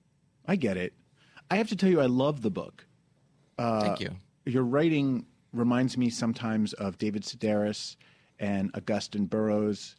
[0.46, 0.92] I get it.
[1.50, 2.84] I have to tell you, I love the book.
[3.56, 4.10] Uh, Thank you.
[4.48, 7.96] Your writing reminds me sometimes of David Sedaris
[8.38, 9.96] and Augusten Burroughs,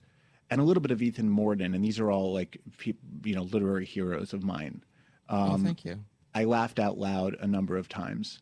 [0.50, 3.44] and a little bit of Ethan Mordden, and these are all like peop you know
[3.44, 4.84] literary heroes of mine.
[5.30, 6.00] oh, thank you.
[6.34, 8.40] I laughed out loud a number of times.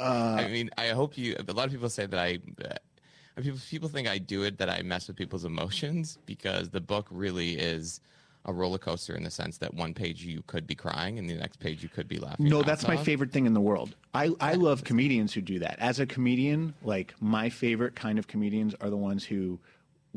[0.00, 1.36] Uh, I mean, I hope you.
[1.36, 2.38] A lot of people say that I.
[2.62, 6.80] Uh, people people think I do it that I mess with people's emotions because the
[6.80, 8.00] book really is
[8.44, 11.34] a roller coaster in the sense that one page you could be crying and the
[11.34, 12.48] next page you could be laughing.
[12.48, 13.94] No, that's ass my favorite thing in the world.
[14.14, 15.78] I, I love comedians who do that.
[15.78, 19.58] As a comedian, like my favorite kind of comedians are the ones who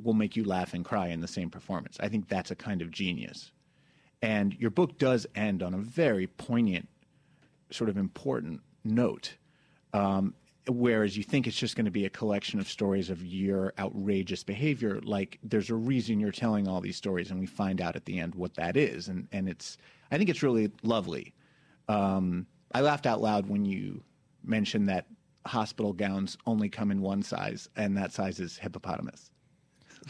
[0.01, 1.97] will make you laugh and cry in the same performance.
[1.99, 3.51] I think that's a kind of genius.
[4.21, 6.87] And your book does end on a very poignant,
[7.69, 9.35] sort of important note.
[9.93, 10.35] Um,
[10.67, 14.43] whereas you think it's just going to be a collection of stories of your outrageous
[14.43, 18.05] behavior, like there's a reason you're telling all these stories, and we find out at
[18.05, 19.07] the end what that is.
[19.07, 19.77] And, and it's,
[20.11, 21.33] I think it's really lovely.
[21.87, 24.03] Um, I laughed out loud when you
[24.43, 25.07] mentioned that
[25.45, 29.31] hospital gowns only come in one size, and that size is hippopotamus.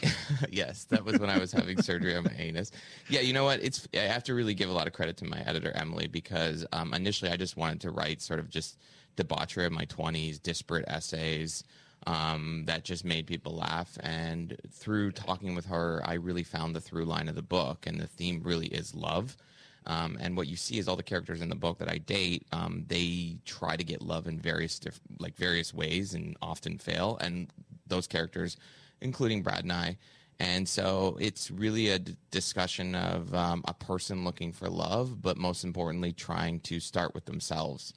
[0.50, 2.70] yes, that was when I was having surgery on my anus.
[3.08, 3.62] Yeah, you know what?
[3.62, 6.64] It's I have to really give a lot of credit to my editor Emily because
[6.72, 8.78] um, initially I just wanted to write sort of just
[9.16, 11.64] debauchery of my twenties, disparate essays
[12.06, 13.96] um, that just made people laugh.
[14.02, 18.00] And through talking with her, I really found the through line of the book, and
[18.00, 19.36] the theme really is love.
[19.84, 22.46] Um, and what you see is all the characters in the book that I date.
[22.52, 27.18] Um, they try to get love in various diff- like various ways and often fail.
[27.20, 27.48] And
[27.86, 28.56] those characters,
[29.00, 29.98] including Brad and I,
[30.38, 35.36] and so it's really a d- discussion of um, a person looking for love, but
[35.36, 37.92] most importantly, trying to start with themselves.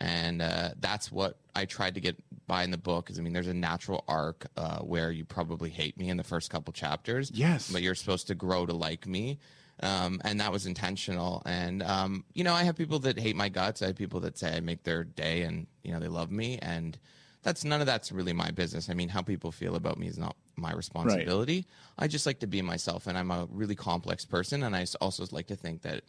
[0.00, 3.10] And uh, that's what I tried to get by in the book.
[3.10, 6.24] Is I mean, there's a natural arc uh, where you probably hate me in the
[6.24, 7.30] first couple chapters.
[7.34, 7.70] Yes.
[7.70, 9.38] But you're supposed to grow to like me.
[9.80, 11.42] Um, and that was intentional.
[11.46, 13.80] And, um, you know, I have people that hate my guts.
[13.80, 16.58] I have people that say I make their day and, you know, they love me.
[16.60, 16.98] And
[17.42, 18.90] that's none of that's really my business.
[18.90, 21.66] I mean, how people feel about me is not my responsibility.
[21.96, 23.06] I just like to be myself.
[23.06, 24.64] And I'm a really complex person.
[24.64, 26.02] And I also like to think that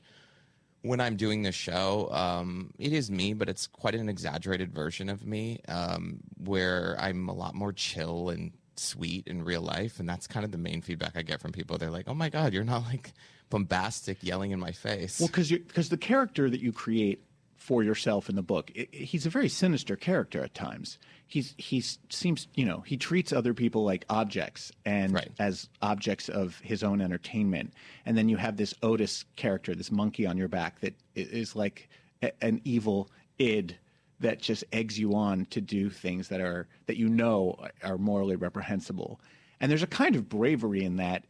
[0.82, 5.10] when I'm doing this show, um, it is me, but it's quite an exaggerated version
[5.10, 10.08] of me, um, where I'm a lot more chill and sweet in real life, and
[10.08, 11.78] that's kind of the main feedback I get from people.
[11.78, 13.14] They're like, "Oh my god, you're not like
[13.50, 17.24] bombastic, yelling in my face." Well, because because the character that you create
[17.58, 20.98] for yourself in the book, i he's a very sinister character at times.
[21.30, 26.60] He's he seems you know he treats other people like objects and as objects of
[26.60, 27.72] his own entertainment,
[28.08, 31.88] and then you have this Otis character, this monkey on your back that is like
[32.24, 33.78] a, an evil id
[34.20, 38.36] that just eggs you on to do things that are that you know are morally
[38.36, 39.22] reprehensible.
[39.62, 41.26] And there's a kind of bravery in that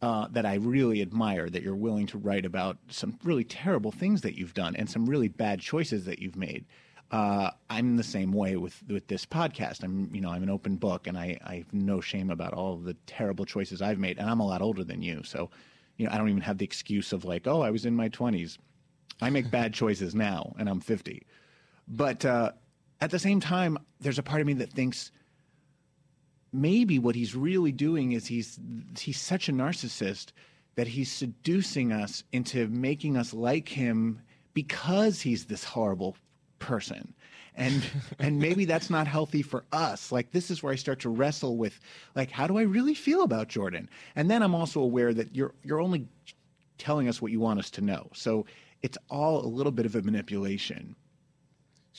[0.00, 4.20] uh, that I really admire that you're willing to write about some really terrible things
[4.22, 6.64] that you've done and some really bad choices that you've made.
[7.10, 9.82] Uh, I'm the same way with with this podcast.
[9.82, 12.76] I'm you know I'm an open book and I, I have no shame about all
[12.76, 14.18] the terrible choices I've made.
[14.18, 15.50] And I'm a lot older than you, so
[15.96, 18.08] you know I don't even have the excuse of like oh I was in my
[18.10, 18.58] 20s.
[19.22, 21.26] I make bad choices now and I'm 50.
[21.88, 22.52] But uh,
[23.00, 25.10] at the same time, there's a part of me that thinks
[26.52, 28.58] maybe what he's really doing is he's
[28.98, 30.32] he's such a narcissist
[30.76, 34.20] that he's seducing us into making us like him
[34.54, 36.16] because he's this horrible
[36.58, 37.14] person
[37.54, 37.82] and
[38.18, 41.56] and maybe that's not healthy for us like this is where i start to wrestle
[41.56, 41.80] with
[42.14, 45.52] like how do i really feel about jordan and then i'm also aware that you're
[45.62, 46.06] you're only
[46.78, 48.46] telling us what you want us to know so
[48.82, 50.94] it's all a little bit of a manipulation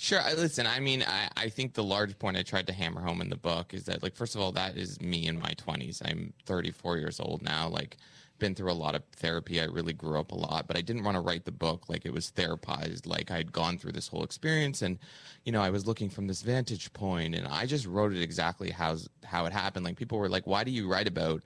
[0.02, 0.22] Sure.
[0.38, 3.30] Listen, I mean, I, I think the large point I tried to hammer home in
[3.30, 6.02] the book is that, like, first of all, that is me in my 20s.
[6.06, 7.68] I'm 34 years old now.
[7.68, 7.98] Like,
[8.40, 9.62] been through a lot of therapy.
[9.62, 12.06] I really grew up a lot, but I didn't want to write the book like
[12.06, 13.06] it was therapized.
[13.06, 14.98] Like, I'd gone through this whole experience and,
[15.46, 18.72] you know, I was looking from this vantage point and I just wrote it exactly
[18.72, 19.86] how, how it happened.
[19.86, 21.44] Like, people were like, why do you write about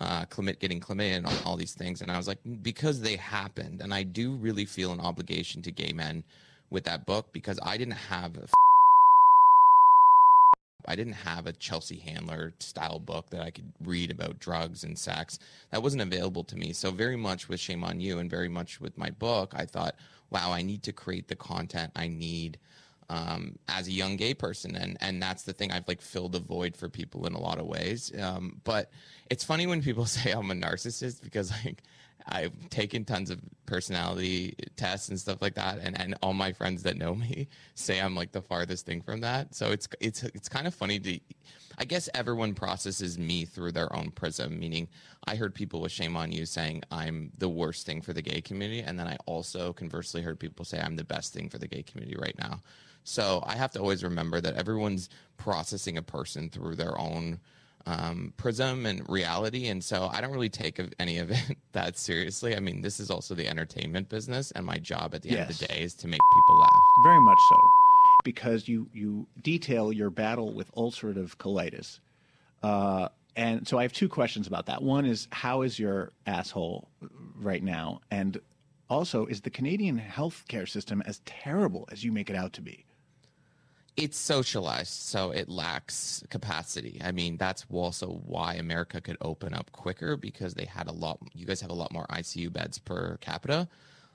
[0.00, 2.02] uh, chlamyd- getting chlamydia and all, all these things.
[2.02, 3.80] And I was like, because they happened.
[3.80, 6.24] And I do really feel an obligation to gay men
[6.70, 8.36] with that book because I didn't have.
[8.36, 8.65] A
[10.88, 14.98] I didn't have a Chelsea Handler style book that I could read about drugs and
[14.98, 15.38] sex.
[15.70, 16.72] That wasn't available to me.
[16.72, 19.96] So very much with Shame on You and very much with my book, I thought,
[20.30, 22.58] wow, I need to create the content I need
[23.08, 25.70] um, as a young gay person, and and that's the thing.
[25.70, 28.12] I've like filled a void for people in a lot of ways.
[28.20, 28.90] Um, but
[29.30, 31.82] it's funny when people say I'm a narcissist because like
[32.28, 36.82] I've taken tons of personality tests and stuff like that, and and all my friends
[36.84, 39.54] that know me say I'm like the farthest thing from that.
[39.54, 41.20] So it's it's it's kind of funny to.
[41.78, 44.88] I guess everyone processes me through their own prism, meaning
[45.26, 48.40] I heard people with shame on you saying I'm the worst thing for the gay
[48.40, 48.80] community.
[48.80, 51.82] And then I also conversely heard people say I'm the best thing for the gay
[51.82, 52.62] community right now.
[53.04, 57.40] So I have to always remember that everyone's processing a person through their own
[57.86, 59.68] um, prism and reality.
[59.68, 62.56] And so I don't really take any of it that seriously.
[62.56, 65.58] I mean, this is also the entertainment business, and my job at the end of
[65.58, 66.70] the day is to make people laugh.
[67.04, 67.56] Very much so,
[68.24, 72.00] because you you detail your battle with ulcerative colitis,
[72.62, 74.82] uh, and so I have two questions about that.
[74.82, 76.88] One is how is your asshole
[77.38, 78.40] right now, and
[78.88, 82.84] also is the Canadian healthcare system as terrible as you make it out to be?
[83.96, 87.00] It's socialized, so it lacks capacity.
[87.02, 91.18] I mean, that's also why America could open up quicker because they had a lot.
[91.32, 93.68] You guys have a lot more ICU beds per capita.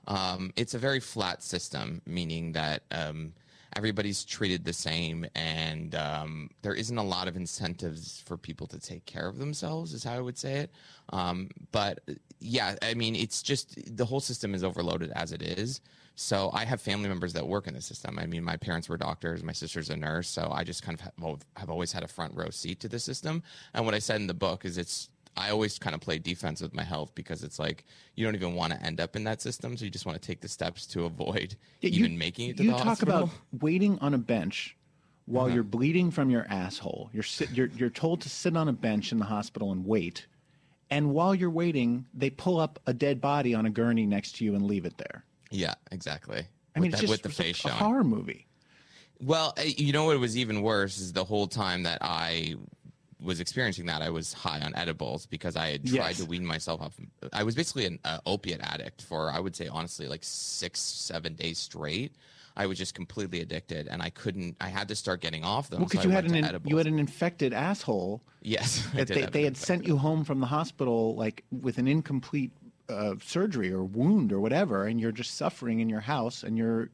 [0.06, 3.32] Um, it's a very flat system, meaning that um,
[3.74, 8.78] everybody's treated the same, and um, there isn't a lot of incentives for people to
[8.78, 9.94] take care of themselves.
[9.94, 10.70] Is how I would say it.
[11.10, 12.00] Um, but
[12.38, 15.80] yeah, I mean, it's just the whole system is overloaded as it is.
[16.22, 18.16] So I have family members that work in the system.
[18.18, 21.42] I mean, my parents were doctors, my sister's a nurse, so I just kind of
[21.56, 23.42] have, always had a front row seat to the system.
[23.74, 26.60] And what I said in the book is it's I always kind of play defense
[26.60, 29.42] with my health because it's like you don't even want to end up in that
[29.42, 32.50] system, so you just want to take the steps to avoid Yeah, you- even making
[32.50, 33.28] it to you the talk about
[33.60, 34.76] waiting on a bench
[35.26, 35.54] while Uh-huh.
[35.54, 37.10] you're bleeding from your asshole.
[37.12, 40.26] You're sit, you're you're told to sit on a bench in the hospital and wait,
[40.88, 44.44] and while you're waiting, they pull up a dead body on a gurney next to
[44.44, 45.24] you and leave it there.
[45.52, 46.42] Yeah, exactly.
[46.74, 47.74] I mean, with, that- just with the face showing.
[47.74, 48.46] horror movie.
[49.20, 52.56] Well, uh, you know what was even worse is the whole time that I
[53.20, 56.18] was experiencing that I was high on edibles because I had tried Yes.
[56.18, 56.94] to wean myself off.
[57.32, 61.34] I was basically an uh, opiate addict for I would say honestly like six seven
[61.34, 62.16] days straight.
[62.56, 64.56] I was just completely addicted, and I couldn't.
[64.60, 65.78] I had to start getting off them.
[65.80, 68.22] Well, because so you had an in, you had an infected asshole.
[68.42, 72.50] Yes, that they, they had sent you home from the hospital like with an incomplete
[72.92, 76.90] uh, surgery or wound or whatever, and you're just suffering in your house and you're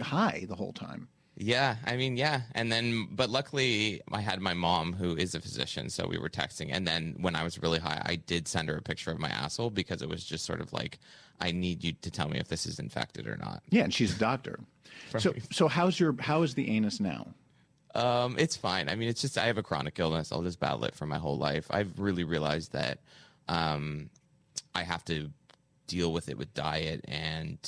[0.00, 1.08] high the whole time.
[1.36, 2.42] Yeah, I mean, yeah.
[2.54, 6.28] And then, but luckily, I had my mom who is a physician, so we were
[6.28, 6.68] texting.
[6.70, 9.30] And then when I was really high, I did send her a picture of my
[9.30, 10.98] asshole because it was just sort of like,
[11.40, 13.62] I need you to tell me if this is infected or not.
[13.70, 14.60] Yeah, and she's a doctor.
[15.18, 17.26] So so how's your how is the anus now?
[17.94, 18.88] Um, it's fine.
[18.88, 20.32] I mean, it's just I have a chronic illness.
[20.32, 21.66] I'll just battle it for my whole life.
[21.70, 23.00] I've really realized that
[23.48, 24.08] um,
[24.74, 25.30] I have to
[25.92, 27.58] deal with it with diet, and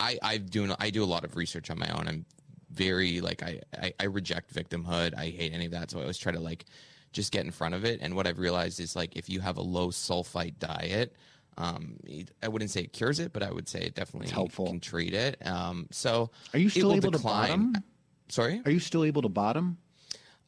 [0.00, 2.06] I I do I do a lot of research on my own.
[2.08, 2.24] I'm
[2.70, 5.14] very like I, I I reject victimhood.
[5.16, 5.90] I hate any of that.
[5.90, 6.64] So I always try to like
[7.12, 8.00] just get in front of it.
[8.02, 11.14] And what I've realized is like if you have a low sulfite diet.
[11.58, 11.96] Um,
[12.42, 14.66] I wouldn't say it cures it, but I would say it definitely helpful.
[14.66, 15.38] can treat it.
[15.46, 17.48] Um, so Are you still able decline.
[17.48, 17.84] to bottom?
[18.28, 18.60] Sorry?
[18.66, 19.78] Are you still able to bottom?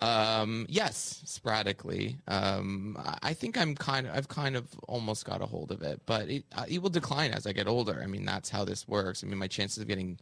[0.01, 2.19] Um, yes, sporadically.
[2.29, 6.01] Um, I- think I'm kind of, I've kind of almost got a hold of it,
[6.07, 8.01] but it, uh, it will decline as I get older.
[8.03, 9.25] I mean, that's how this works.
[9.25, 10.19] I mean, my chances of getting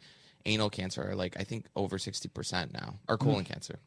[0.47, 3.49] anal cancer are like, I think over 60% now, or colon Mm.
[3.49, 3.79] cancer.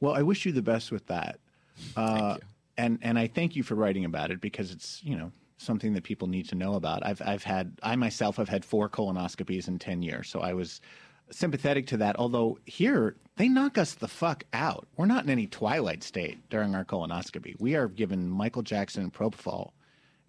[0.00, 1.38] Well, I wish you the best with that.
[1.96, 2.36] Uh,
[2.76, 6.02] And and I thank you for writing about it because it's you know something that
[6.02, 7.06] people need to know about.
[7.06, 10.80] I've I've had I myself have had four colonoscopies in ten years, so I was
[11.38, 12.16] sympathetic to that.
[12.18, 14.86] Although here they knock us the fuck out.
[14.96, 17.56] We're not in any twilight state during our colonoscopy.
[17.58, 19.72] We are given Michael Jackson propofol,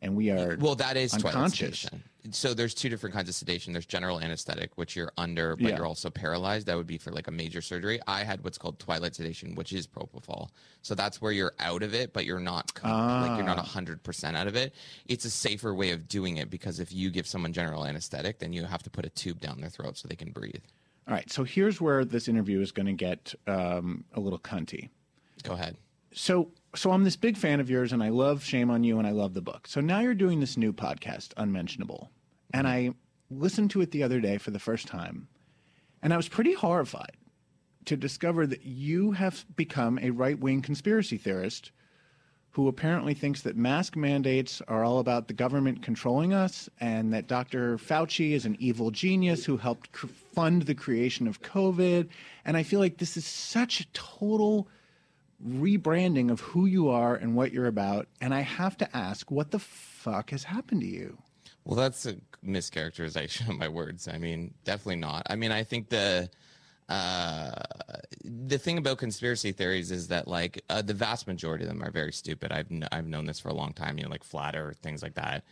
[0.01, 1.79] and we are Well, that is unconscious.
[1.81, 2.03] sedation.
[2.31, 3.71] So there's two different kinds of sedation.
[3.71, 5.75] There's general anesthetic, which you're under, but Yeah.
[5.75, 6.65] you're also paralyzed.
[6.65, 7.99] That would be for like a major surgery.
[8.07, 10.49] I had what's called twilight sedation, which is propofol.
[10.81, 13.61] So that's where you're out of it, but you're not com- like you're not Ah.
[13.61, 14.73] hundred percent out of it.
[15.05, 18.53] It's a safer way of doing it because if you give someone general anesthetic, then
[18.53, 20.63] you have to put a tube down their throat so they can breathe.
[21.07, 24.89] All right, so here's where this interview is going to get um, a little cunty.
[25.43, 25.77] Go ahead.
[26.13, 29.07] So, so I'm this big fan of yours, and I love Shame on You, and
[29.07, 29.67] I love the book.
[29.67, 32.09] So now you're doing this new podcast, Unmentionable,
[32.53, 32.91] and I
[33.29, 35.27] listened to it the other day for the first time,
[36.01, 37.17] and I was pretty horrified
[37.85, 41.71] to discover that you have become a right wing conspiracy theorist
[42.55, 47.27] who apparently thinks that mask mandates are all about the government controlling us and that
[47.27, 47.77] Dr.
[47.77, 52.07] Fauci is an evil genius who helped cr- fund the creation of COVID.
[52.45, 54.69] And I feel like this is such a total
[55.45, 58.07] rebranding of who you are and what you're about.
[58.21, 61.17] And I have to ask, what the fuck has happened to you?
[61.65, 64.07] Well, that's a mischaracterization of my words.
[64.07, 65.27] I mean, definitely not.
[65.29, 66.29] I mean, I think the
[66.89, 67.51] uh,
[68.23, 71.91] the thing about conspiracy theories is that like uh, the vast majority of them are
[71.91, 72.51] very stupid.
[72.51, 73.97] I've kn- I've known this for a long time.
[73.97, 75.43] You know, like flat Earth things like that.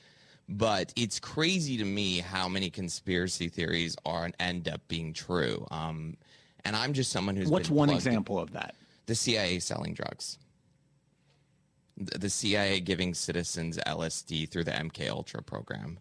[0.48, 5.66] But it's crazy to me how many conspiracy theories are and end up being true.
[5.72, 6.18] Um,
[6.66, 8.76] and I'm just someone who's What's one example of that?
[9.06, 10.38] the CIA selling drugs.
[11.98, 15.98] The the CIA giving citizens LSD through the MK Ultra program.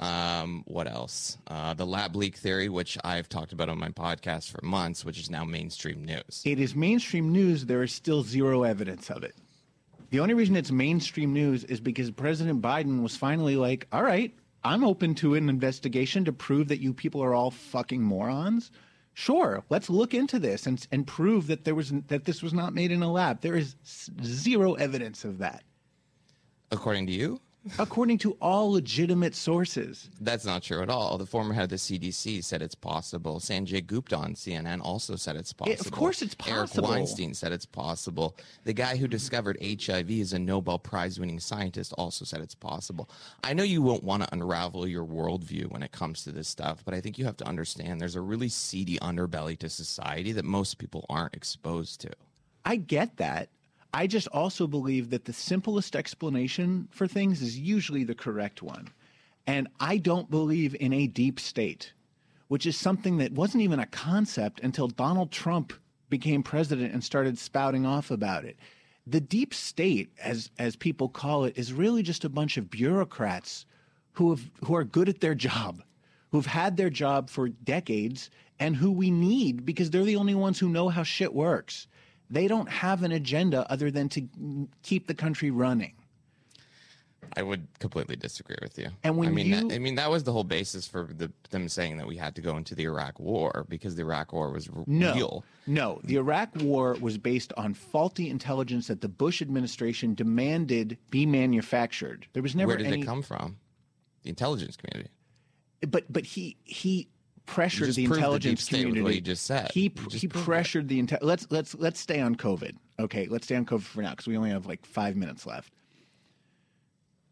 [0.00, 1.36] Um, what else?
[1.46, 5.18] Uh, the lab leak theory, which I've talked about on my podcast for months, which
[5.18, 6.42] is now mainstream news.
[6.44, 7.66] It is mainstream news.
[7.66, 9.34] There is still zero evidence of it.
[10.08, 14.34] The only reason it's mainstream news is because President Biden was finally like, all right,
[14.64, 18.70] I'm open to an investigation to prove that you people are all fucking morons.
[19.12, 22.72] Sure, let's look into this and, and prove that there was that this was not
[22.72, 23.42] made in a lab.
[23.42, 23.76] There is
[24.22, 25.62] zero evidence of that,
[26.70, 27.40] According to you?
[27.78, 30.08] According to all legitimate sources.
[30.20, 31.18] That's not true at all.
[31.18, 33.40] The former head of the CDC said it's possible.
[33.40, 35.80] Sanjay Gupta on CNN also said it's possible.
[35.80, 36.86] of course it's possible.
[36.86, 38.36] Eric Weinstein said it's possible.
[38.64, 43.10] The guy who discovered HIV is a Nobel Prize winning scientist also said it's possible.
[43.44, 46.82] I know you won't want to unravel your worldview when it comes to this stuff,
[46.84, 50.44] but I think you have to understand there's a really seedy underbelly to society that
[50.44, 52.10] most people aren't exposed to.
[52.64, 53.48] I get that.
[53.92, 58.88] I just also believe that the simplest explanation for things is usually the correct one.
[59.46, 61.92] And I don't believe in a deep state,
[62.48, 65.72] which is something that wasn't even a concept until Donald Trump
[66.08, 68.56] became president and started spouting off about it.
[69.06, 73.66] The deep state, as as people call it, is really just a bunch of bureaucrats
[74.12, 75.82] who have who are good at their job,
[76.30, 78.30] who've had their job for decades,
[78.60, 81.88] and who we need because they're the only ones who know how shit works.
[82.30, 85.94] They don't have an agenda other than to keep the country running.
[87.36, 88.88] I would completely disagree with you.
[89.04, 91.30] And when I mean, you- that, I mean, that was the whole basis for the,
[91.50, 94.50] them saying that we had to go into the Iraq War because the Iraq War
[94.50, 95.44] was r- No, real.
[95.66, 96.00] no.
[96.02, 102.26] The Iraq War was based on faulty intelligence that the Bush administration demanded be manufactured.
[102.32, 103.02] There was never Where did any.
[103.02, 103.58] it come from?
[104.22, 105.10] The intelligence community.
[105.88, 107.08] But but he he
[107.50, 109.16] pressured the the intelligence with community.
[109.16, 109.70] you just said.
[109.72, 112.76] He he pressured the inte- let's let's let's stay on COVID.
[112.98, 115.72] Okay, let's stay on COVID for now because we only have like five minutes left.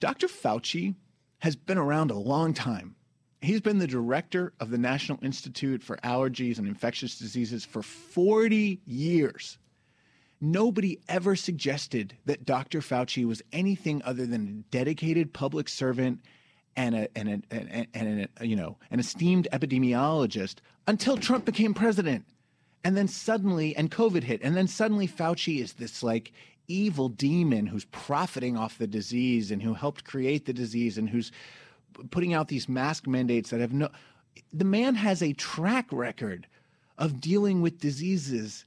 [0.01, 0.27] Dr.
[0.29, 0.95] Fauci
[1.39, 2.97] has been around a long time.
[3.41, 8.81] He's been the director of the National Institute for Allergies and Infectious Diseases for 40
[8.85, 9.59] years.
[10.41, 12.81] Nobody ever suggested that Dr.
[12.81, 16.21] Fauci was anything other than a dedicated public servant
[16.79, 20.57] and a, and a, and, and a, you know an esteemed epidemiologist
[20.87, 22.25] until Trump became president.
[22.85, 26.33] And then suddenly, and COVID hit, and then suddenly Fauci is this like
[26.69, 31.33] evil demon who's profiting off the disease and who helped create the disease and who's
[32.11, 33.89] putting out these mask mandates that have no.
[34.53, 36.47] The man has a track record
[36.97, 38.65] of dealing with diseases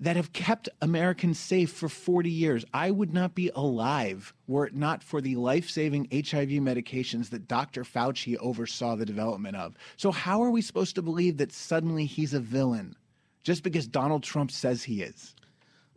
[0.00, 2.64] that have kept Americans safe for 40 years.
[2.74, 7.48] I would not be alive were it not for the life saving HIV medications that
[7.48, 7.82] Dr.
[7.82, 9.74] Fauci oversaw the development of.
[9.96, 12.94] So, how are we supposed to believe that suddenly he's a villain
[13.42, 15.34] just because Donald Trump says he is?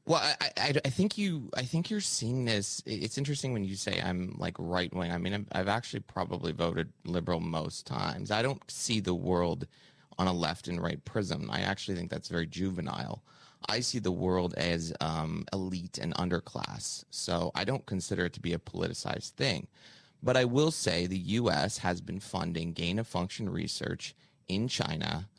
[0.05, 2.81] Well, I, I, I think you, I think you're seeing this.
[2.85, 5.11] It's interesting when you say I'm like right wing.
[5.11, 8.31] I mean, I've actually probably voted liberal most times.
[8.31, 9.67] I don't see the world
[10.17, 11.51] on a left and right prism.
[11.51, 13.23] I actually think that's very juvenile.
[13.67, 17.03] I see the world as um, elite and underclass.
[17.09, 19.67] So I don't consider it to be a politicized thing.
[20.21, 21.77] But I will say the U.S.
[21.79, 24.15] has been funding gain of function research
[24.47, 25.29] in China.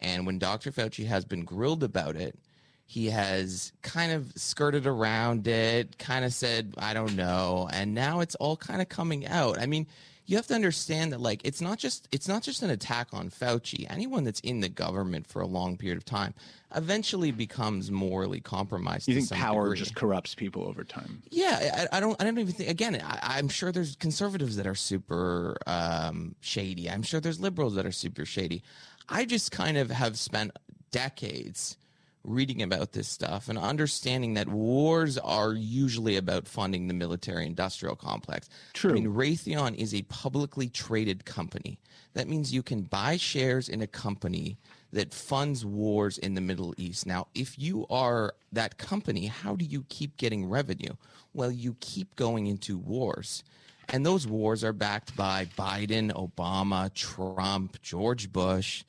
[0.00, 0.72] And when Dr.
[0.72, 2.38] Fauci has been grilled about it,
[2.86, 7.68] he has kind of skirted around it, kind of said, I don't know.
[7.72, 9.58] And now it's all kind of coming out.
[9.58, 9.86] I mean,
[10.26, 13.30] you have to understand that like it's not just it's not just an attack on
[13.30, 13.86] Fauci.
[13.90, 16.34] Anyone that's in the government for a long period of time
[16.74, 19.06] eventually becomes morally compromised.
[19.06, 19.78] You think power degree.
[19.78, 21.22] just corrupts people over time?
[21.30, 22.20] Yeah, I, I don't.
[22.20, 22.70] I don't even think.
[22.70, 26.90] Again, I, I'm sure there's conservatives that are super um, shady.
[26.90, 28.62] I'm sure there's liberals that are super shady.
[29.08, 30.52] I just kind of have spent
[30.90, 31.76] decades
[32.24, 37.94] reading about this stuff and understanding that wars are usually about funding the military industrial
[37.94, 38.48] complex.
[38.72, 38.90] True.
[38.90, 41.78] I mean, Raytheon is a publicly traded company.
[42.14, 44.56] That means you can buy shares in a company
[44.92, 47.06] that funds wars in the Middle East.
[47.06, 50.94] Now, if you are that company, how do you keep getting revenue?
[51.34, 53.42] Well, you keep going into wars.
[53.88, 58.84] And those wars are backed by Biden, Obama, Trump, George Bush.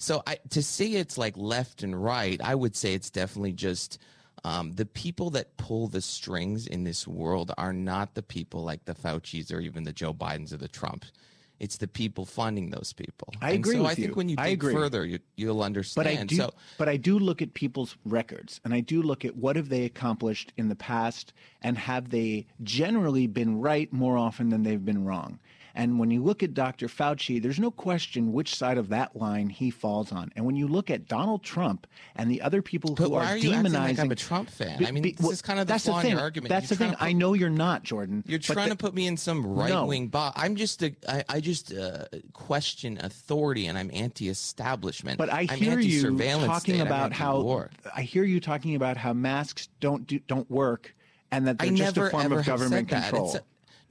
[0.00, 3.98] So I, to say it's like left and right, I would say it's definitely just
[4.44, 8.86] um, the people that pull the strings in this world are not the people like
[8.86, 11.12] the Fauci's or even the Joe Bidens or the Trumps.
[11.58, 13.34] It's the people funding those people.
[13.42, 14.14] I And agree so I think you.
[14.14, 16.06] when you dig further, you, you'll understand.
[16.06, 19.26] But I do, so but I do look at people's records, and I do look
[19.26, 24.16] at what have they accomplished in the past, and have they generally been right more
[24.16, 25.38] often than they've been wrong.
[25.74, 26.88] And when you look at Dr.
[26.88, 30.30] Fauci, there's no question which side of that line he falls on.
[30.36, 33.36] And when you look at Donald Trump and the other people But who are are
[33.36, 34.78] demonizing, like I'm a Trump fan?
[34.78, 36.10] Be- I mean, be- this is kind of the that's the in thing.
[36.12, 36.48] your argument.
[36.48, 36.94] That's You're the thing.
[36.96, 38.24] to I know you're not, Jordan.
[38.26, 40.40] You're trying the- to put me in some right wing box.
[40.42, 45.18] I'm just a, I, I just uh, question authority, and I'm anti-establishment.
[45.18, 47.70] But I I'm hear you talking state, about how anti-war.
[47.94, 50.94] I hear you talking about how masks don't do, don't work,
[51.30, 53.36] and that they're I just never a form of government control.
[53.36, 53.40] A-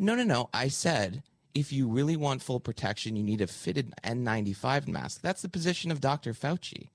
[0.02, 0.50] no, no, no.
[0.54, 1.24] I said
[1.54, 5.22] if you really want full protection, you need a fitted N95 mask.
[5.22, 6.34] That's the position of Dr.
[6.34, 6.90] Fauci.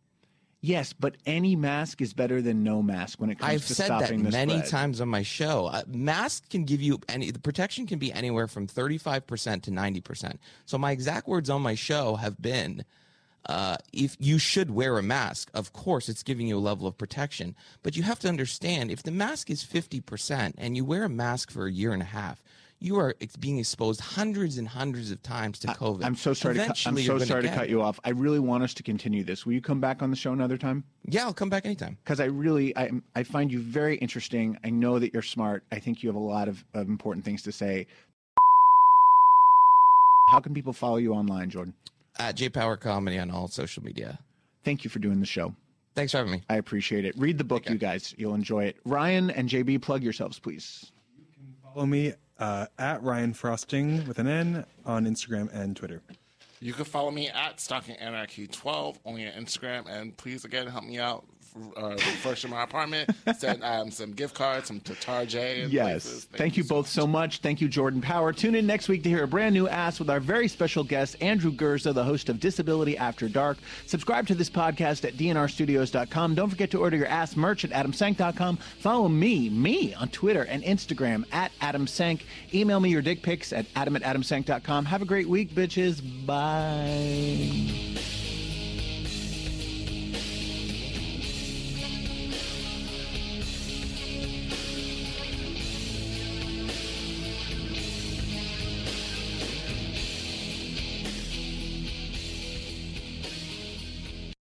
[0.60, 3.86] Yes, but any mask is better than no mask when it comes to the same
[3.86, 3.92] thing.
[3.92, 4.70] I've said that many spread.
[4.70, 5.66] times on my show.
[5.66, 10.38] Uh, mask can give you any the protection can be anywhere from 35% to 90%.
[10.64, 12.86] So my exact words on my show have been
[13.46, 16.96] uh, if you should wear a mask, of course, it's giving you a level of
[16.96, 17.54] protection.
[17.82, 21.50] But you have to understand if the mask is 50% and you wear a mask
[21.50, 22.42] for a year and a half,
[22.84, 26.04] you are being exposed hundreds and hundreds of times to COVID.
[26.04, 26.56] I'm so sorry.
[26.56, 27.70] To cut, I'm so you're sorry to get cut it.
[27.70, 27.98] you off.
[28.04, 29.46] I really want us to continue this.
[29.46, 30.84] Will you come back on the show another time?
[31.08, 31.96] Yeah, I'll come back anytime.
[32.04, 34.58] Because I really, I, I find you very interesting.
[34.64, 35.64] I know that you're smart.
[35.72, 37.86] I think you have a lot of, of important things to say.
[40.30, 41.74] How can people follow you online, Jordan?
[42.18, 44.18] At J Power Comedy on all social media.
[44.62, 45.54] Thank you for doing the show.
[45.94, 46.42] Thanks for having me.
[46.50, 47.16] I appreciate it.
[47.16, 48.14] Read the book, you guys.
[48.18, 48.76] You'll enjoy it.
[48.84, 50.92] Ryan and JB, plug yourselves, please.
[51.16, 52.14] You can Follow me
[52.44, 56.02] uh, at Ryan Frosting with an N on Instagram and Twitter.
[56.60, 60.84] You can follow me at Stalking Anarchy 12 only on Instagram, and please again help
[60.84, 61.24] me out.
[61.54, 63.08] Uh, refurnish my apartment.
[63.36, 65.70] Send um, some gift cards, some to Tarjay.
[65.70, 66.02] Yes.
[66.04, 66.24] places.
[66.24, 67.38] Thank, you both so much.
[67.38, 68.32] Thank you, Jordan Power.
[68.32, 71.16] Tune in next week to hear a brand new ASS with our very special guest,
[71.20, 73.58] Andrew Gurza, the host of Disability After Dark.
[73.86, 76.34] Subscribe to this podcast at dnrstudios.com.
[76.34, 78.56] Don't forget to order your ASS merch at adamsank.com.
[78.80, 82.22] Follow me, me, on Twitter and Instagram at adamsank.
[82.52, 84.86] Email me your dick pics at adam at adamsank.com.
[84.86, 86.02] Have a great week, bitches.
[86.26, 88.00] Bye.